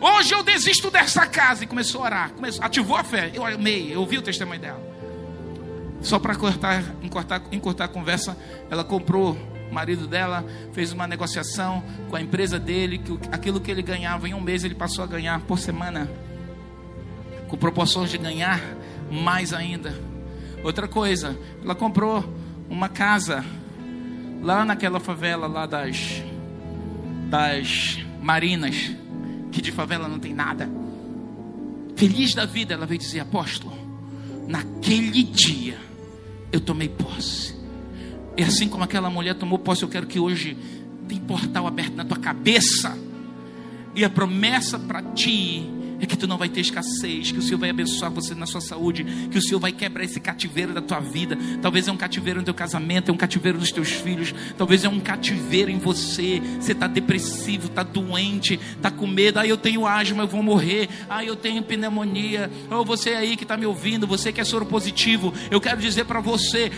[0.00, 1.64] Hoje eu desisto dessa casa.
[1.64, 3.32] E começou a orar, começou, ativou a fé.
[3.34, 4.80] Eu amei, eu ouvi o testemunho dela.
[6.00, 8.38] Só para cortar, encurtar, encurtar a conversa,
[8.70, 9.36] ela comprou
[9.68, 14.28] o marido dela fez uma negociação com a empresa dele, que aquilo que ele ganhava
[14.28, 16.08] em um mês ele passou a ganhar por semana
[17.54, 18.60] com proporções de ganhar
[19.08, 19.96] mais ainda.
[20.64, 22.24] Outra coisa, ela comprou
[22.68, 23.44] uma casa
[24.42, 26.20] lá naquela favela lá das
[27.30, 28.90] das Marinas,
[29.52, 30.68] que de favela não tem nada.
[31.94, 33.72] Feliz da vida, ela veio dizer: Apóstolo,
[34.48, 35.78] naquele dia
[36.50, 37.54] eu tomei posse.
[38.36, 40.56] E assim como aquela mulher tomou posse, eu quero que hoje
[41.06, 42.98] tem portal aberto na tua cabeça.
[43.94, 47.58] E a promessa para ti é que tu não vai ter escassez, que o Senhor
[47.58, 51.00] vai abençoar você na sua saúde, que o Senhor vai quebrar esse cativeiro da tua
[51.00, 51.38] vida.
[51.62, 54.88] Talvez é um cativeiro no teu casamento, é um cativeiro nos teus filhos, talvez é
[54.88, 56.40] um cativeiro em você.
[56.60, 59.38] Você está depressivo, está doente, está com medo.
[59.38, 60.88] Ah, eu tenho asma, eu vou morrer.
[61.08, 62.50] Ah, eu tenho pneumonia.
[62.70, 65.80] Ou oh, você aí que está me ouvindo, você que é soro positivo, eu quero
[65.80, 66.70] dizer para você: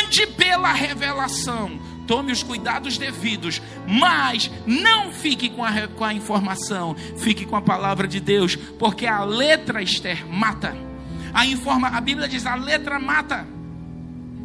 [0.00, 6.96] ande pela revelação tome os cuidados devidos, mas não fique com a, com a informação,
[7.18, 10.76] fique com a palavra de Deus, porque a letra Esther mata.
[11.32, 13.46] A, informa, a Bíblia diz: a letra mata,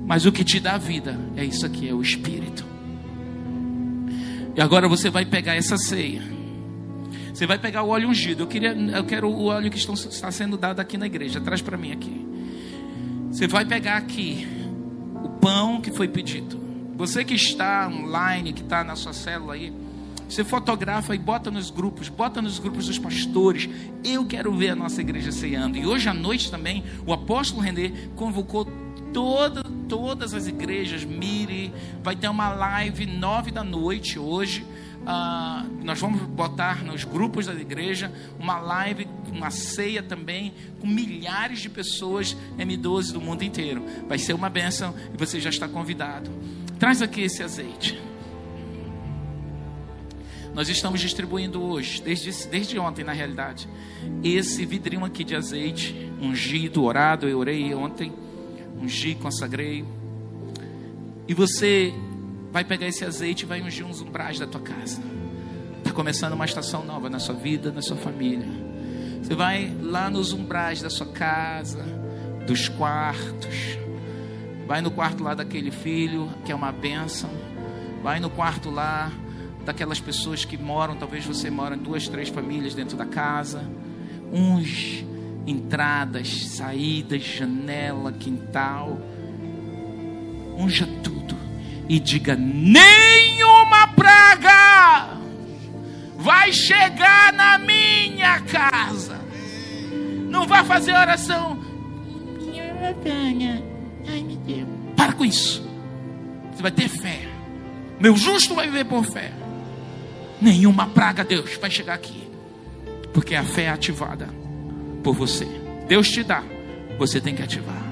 [0.06, 2.64] mas o que te dá vida é isso aqui, é o Espírito.
[4.56, 6.22] E agora você vai pegar essa ceia.
[7.34, 8.44] Você vai pegar o óleo ungido.
[8.44, 11.42] Eu, queria, eu quero o óleo que estão, está sendo dado aqui na igreja.
[11.42, 12.26] Traz para mim aqui.
[13.32, 14.48] Você vai pegar aqui
[15.16, 16.65] o pão que foi pedido.
[16.96, 19.74] Você que está online, que está na sua célula aí,
[20.28, 23.70] você fotografa e bota nos grupos, bota nos grupos dos pastores.
[24.04, 25.78] Eu quero ver a nossa igreja ceando.
[25.78, 28.66] E hoje à noite também, o apóstolo René convocou
[29.14, 31.72] toda, todas as igrejas, Mire,
[32.02, 34.66] vai ter uma live nove da noite hoje.
[35.02, 41.60] Uh, nós vamos botar nos grupos da igreja uma live, uma ceia também, com milhares
[41.60, 43.84] de pessoas M12 do mundo inteiro.
[44.08, 46.32] Vai ser uma bênção e você já está convidado.
[46.80, 48.02] Traz aqui esse azeite.
[50.54, 53.68] Nós estamos distribuindo hoje, desde, desde ontem na realidade,
[54.24, 58.14] esse vidrinho aqui de azeite, ungido, orado, eu orei ontem,
[58.82, 59.84] ungi, consagrei.
[61.28, 61.94] E você
[62.52, 65.02] vai pegar esse azeite e vai ungir uns umbrais da tua casa.
[65.80, 68.48] Está começando uma estação nova na sua vida, na sua família.
[69.22, 71.84] Você vai lá nos umbrais da sua casa,
[72.48, 73.85] dos quartos.
[74.68, 77.30] Vai no quarto lá daquele filho, que é uma bênção.
[78.02, 79.12] Vai no quarto lá
[79.64, 83.64] daquelas pessoas que moram, talvez você mora em duas, três famílias dentro da casa.
[84.32, 85.04] Uns
[85.46, 89.00] entradas, saídas, janela, quintal.
[90.58, 91.36] Unja tudo
[91.88, 95.18] e diga: nenhuma praga
[96.18, 99.20] vai chegar na minha casa.
[100.30, 101.64] Não vai fazer oração.
[105.06, 105.64] Para com isso.
[106.52, 107.28] Você vai ter fé.
[108.00, 109.32] Meu justo vai viver por fé
[110.42, 112.28] nenhuma praga, Deus, vai chegar aqui.
[113.14, 114.28] Porque a fé é ativada
[115.04, 115.48] por você.
[115.88, 116.44] Deus te dá,
[116.98, 117.84] você tem que ativar.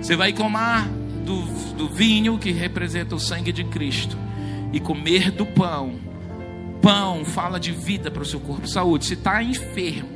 [0.00, 0.88] Você vai comer
[1.24, 1.42] do,
[1.74, 4.18] do vinho que representa o sangue de Cristo
[4.72, 5.94] e comer do pão.
[6.82, 9.06] Pão fala de vida para o seu corpo, saúde.
[9.06, 10.08] Se está enfermo,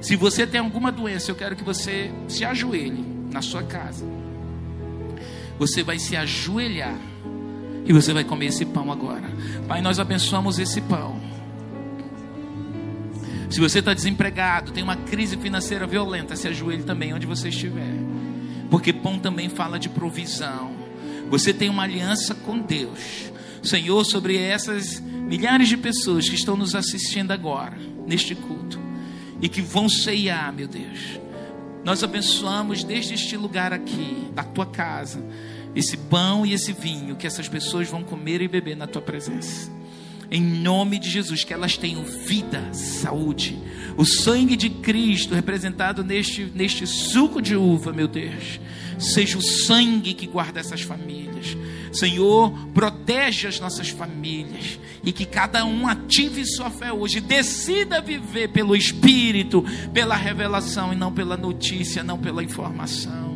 [0.00, 4.04] se você tem alguma doença, eu quero que você se ajoelhe na sua casa.
[5.58, 6.98] Você vai se ajoelhar
[7.84, 9.30] e você vai comer esse pão agora.
[9.68, 11.20] Pai, nós abençoamos esse pão.
[13.50, 17.94] Se você está desempregado, tem uma crise financeira violenta, se ajoelhe também onde você estiver.
[18.70, 20.72] Porque pão também fala de provisão.
[21.30, 23.32] Você tem uma aliança com Deus.
[23.62, 28.78] Senhor, sobre essas milhares de pessoas que estão nos assistindo agora, neste culto,
[29.40, 31.20] e que vão ceiar, meu Deus.
[31.84, 35.22] Nós abençoamos desde este lugar aqui, da tua casa,
[35.76, 39.70] esse pão e esse vinho que essas pessoas vão comer e beber na tua presença.
[40.30, 43.58] Em nome de Jesus, que elas tenham vida, saúde.
[43.98, 48.58] O sangue de Cristo representado neste, neste suco de uva, meu Deus.
[48.98, 51.56] Seja o sangue que guarda essas famílias.
[51.92, 54.78] Senhor, protege as nossas famílias.
[55.02, 57.20] E que cada um ative sua fé hoje.
[57.20, 63.34] Decida viver pelo Espírito, pela revelação e não pela notícia, não pela informação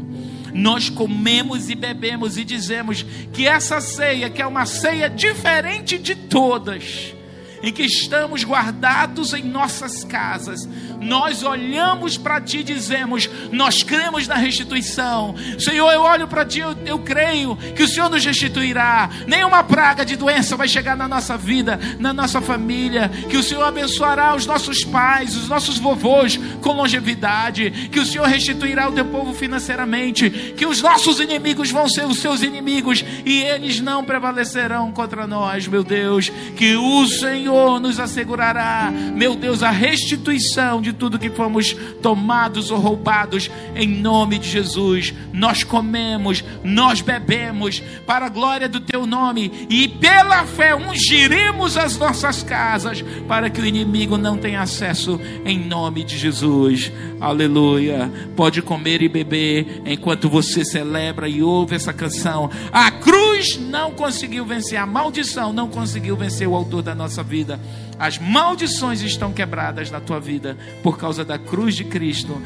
[0.58, 6.14] nós comemos e bebemos e dizemos que essa ceia, que é uma ceia diferente de
[6.14, 7.14] todas,
[7.62, 10.68] em que estamos guardados em nossas casas,
[11.00, 15.34] nós olhamos para Ti e dizemos: Nós cremos na restituição.
[15.58, 19.08] Senhor, eu olho para Ti, eu, eu creio que o Senhor nos restituirá.
[19.26, 23.10] Nenhuma praga de doença vai chegar na nossa vida, na nossa família.
[23.28, 27.70] Que o Senhor abençoará os nossos pais, os nossos vovôs com longevidade.
[27.92, 30.30] Que o Senhor restituirá o teu povo financeiramente.
[30.56, 35.66] Que os nossos inimigos vão ser os seus inimigos e eles não prevalecerão contra nós,
[35.66, 36.30] meu Deus.
[36.56, 37.47] Que o Senhor
[37.78, 43.86] nos assegurará, meu Deus, a restituição de de tudo que fomos tomados ou roubados, em
[43.86, 45.12] nome de Jesus.
[45.32, 51.96] Nós comemos, nós bebemos, para a glória do teu nome, e pela fé ungiremos as
[51.98, 56.90] nossas casas, para que o inimigo não tenha acesso, em nome de Jesus.
[57.20, 58.10] Aleluia.
[58.34, 62.50] Pode comer e beber enquanto você celebra e ouve essa canção.
[62.72, 63.17] A cruz
[63.56, 67.60] não conseguiu vencer, a maldição não conseguiu vencer o autor da nossa vida.
[67.98, 72.40] As maldições estão quebradas na tua vida por causa da cruz de Cristo,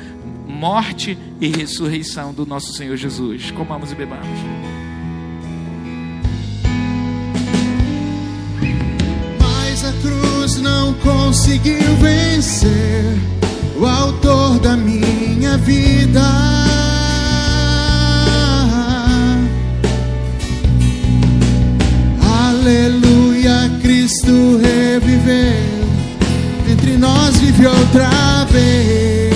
[0.47, 3.51] morte e ressurreição do nosso Senhor Jesus.
[3.51, 4.27] Comamos e bebamos.
[9.41, 13.05] Mas a cruz não conseguiu vencer
[13.79, 16.62] o autor da minha vida.
[22.63, 25.83] Aleluia, Cristo reviveu,
[26.71, 29.33] entre nós vive outra vez.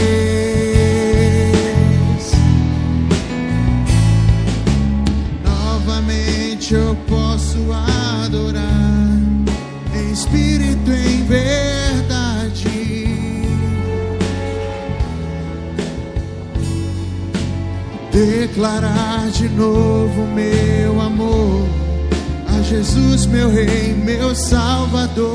[5.44, 7.58] Novamente eu posso
[8.22, 8.62] adorar
[9.92, 12.68] em espírito, em verdade.
[18.12, 21.85] Declarar de novo meu amor
[22.68, 25.26] Jesus, meu Rei, meu Salvador.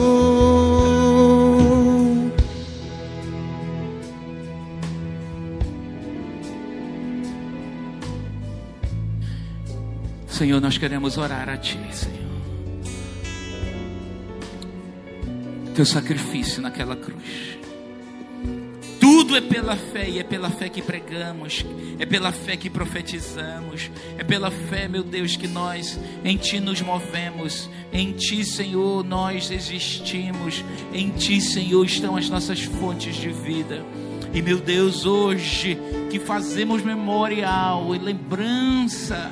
[10.27, 12.19] Senhor, nós queremos orar a Ti, Senhor.
[15.73, 17.60] Teu sacrifício naquela cruz.
[19.31, 21.65] Tudo é pela fé e é pela fé que pregamos,
[21.97, 26.81] é pela fé que profetizamos, é pela fé, meu Deus, que nós em Ti nos
[26.81, 33.85] movemos, em Ti, Senhor, nós existimos, em Ti, Senhor, estão as nossas fontes de vida.
[34.33, 35.77] E meu Deus, hoje
[36.09, 39.31] que fazemos memorial e lembrança,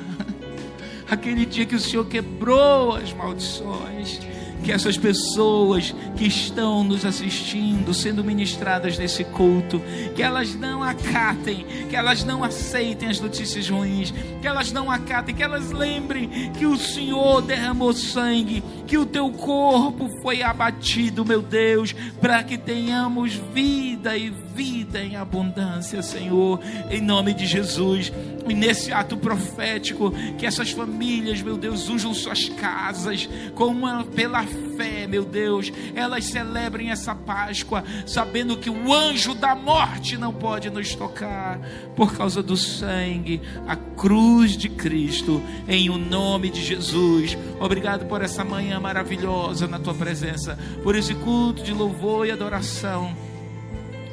[1.10, 4.18] aquele dia que o Senhor quebrou as maldições
[4.62, 9.80] que essas pessoas que estão nos assistindo, sendo ministradas nesse culto,
[10.14, 15.34] que elas não acatem, que elas não aceitem as notícias ruins, que elas não acatem,
[15.34, 21.42] que elas lembrem que o Senhor derramou sangue, que o teu corpo foi abatido, meu
[21.42, 24.49] Deus, para que tenhamos vida e vida
[24.98, 28.12] em abundância, Senhor, em nome de Jesus.
[28.48, 34.44] E nesse ato profético, que essas famílias, meu Deus, unjam suas casas com uma, pela
[34.76, 40.70] fé, meu Deus, elas celebrem essa Páscoa, sabendo que o anjo da morte não pode
[40.70, 41.60] nos tocar,
[41.94, 47.36] por causa do sangue, a cruz de Cristo, em o nome de Jesus.
[47.60, 53.29] Obrigado por essa manhã maravilhosa na tua presença, por esse culto de louvor e adoração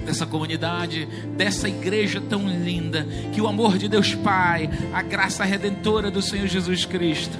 [0.07, 1.05] dessa comunidade,
[1.35, 6.47] dessa igreja tão linda, que o amor de Deus Pai, a graça redentora do Senhor
[6.47, 7.37] Jesus Cristo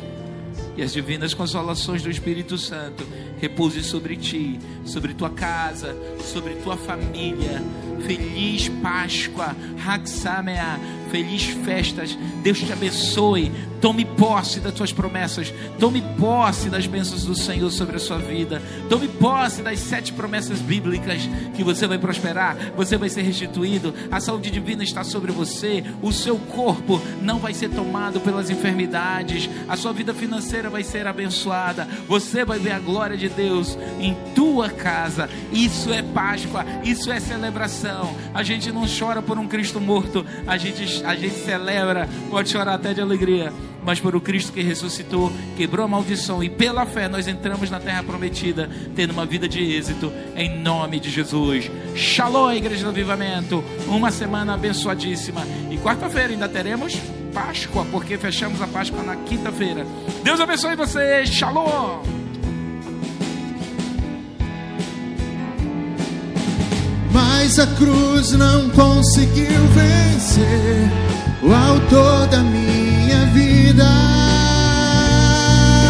[0.77, 3.03] e as divinas consolações do Espírito Santo
[3.39, 7.61] repouse sobre ti, sobre tua casa, sobre tua família.
[8.05, 10.79] Feliz Páscoa, Haxamea,
[11.11, 12.17] feliz festas.
[12.43, 13.51] Deus te abençoe.
[13.81, 15.53] Tome posse das tuas promessas.
[15.79, 18.61] Tome posse das bênçãos do Senhor sobre a sua vida.
[18.89, 21.21] Tome posse das sete promessas bíblicas
[21.55, 23.93] que você vai prosperar, você vai ser restituído.
[24.11, 25.83] A saúde divina está sobre você.
[26.01, 29.49] O seu corpo não vai ser tomado pelas enfermidades.
[29.67, 31.87] A sua vida financeira vai ser abençoada.
[32.07, 35.29] Você vai ver a glória de Deus em tua casa.
[35.51, 38.15] Isso é Páscoa, isso é celebração.
[38.33, 42.73] A gente não chora por um Cristo morto, a gente, a gente celebra, pode chorar
[42.75, 43.51] até de alegria
[43.87, 47.79] mas por o Cristo que ressuscitou, quebrou a maldição e pela fé nós entramos na
[47.79, 51.71] terra prometida, tendo uma vida de êxito, em nome de Jesus.
[51.95, 55.41] Shalom, Igreja do Avivamento, uma semana abençoadíssima.
[55.71, 56.99] E quarta-feira ainda teremos
[57.37, 59.85] Páscoa, porque fechamos a Páscoa na quinta-feira.
[60.23, 62.01] Deus abençoe você, Shalom!
[67.11, 70.91] Mas a cruz não conseguiu vencer
[71.43, 73.85] o autor da minha vida.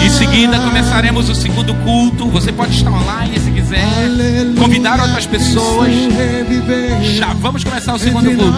[0.04, 2.28] Em seguida começaremos o segundo culto.
[2.30, 3.86] Você pode estar online se quiser.
[4.04, 5.88] Aleluia, Convidar outras pessoas.
[5.88, 7.02] Reviver.
[7.04, 8.58] Já vamos começar o segundo culto.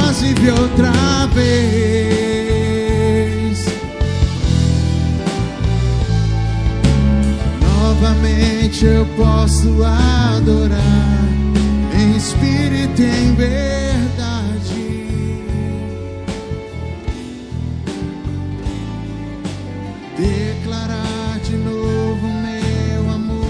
[8.01, 10.79] Novamente eu posso adorar
[11.93, 15.03] em espírito e em verdade.
[20.17, 23.45] Declarar de novo meu amor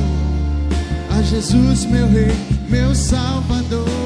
[1.16, 2.36] a Jesus, meu Rei,
[2.68, 3.99] meu Salvador.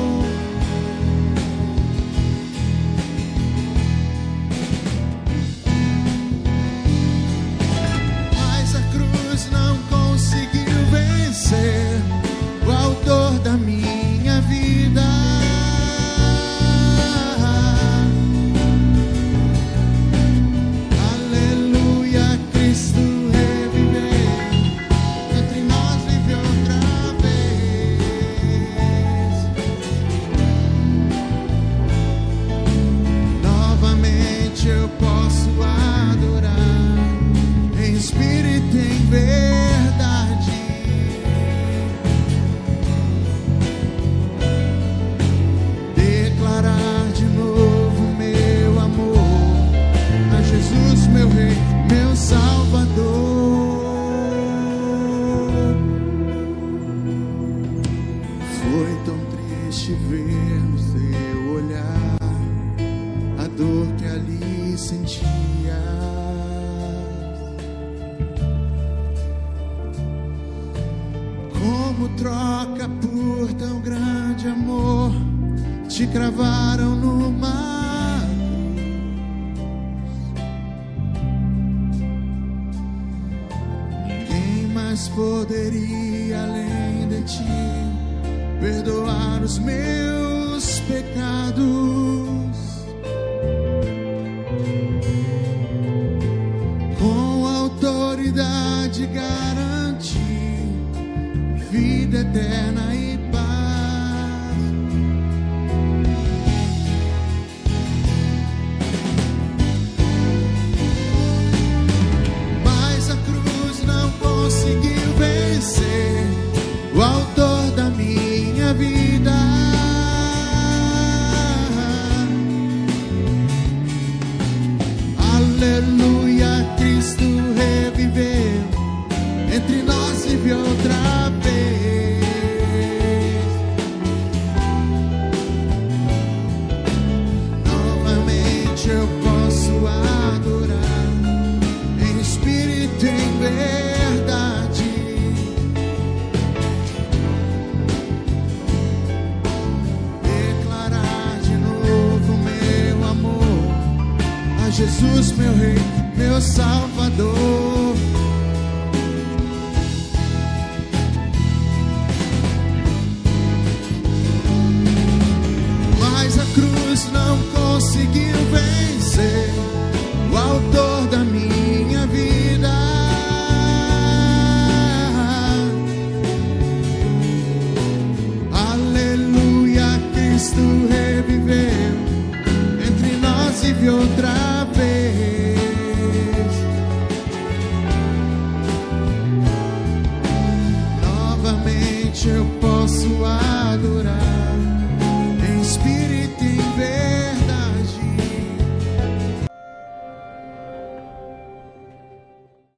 [101.74, 103.18] Vida eterna e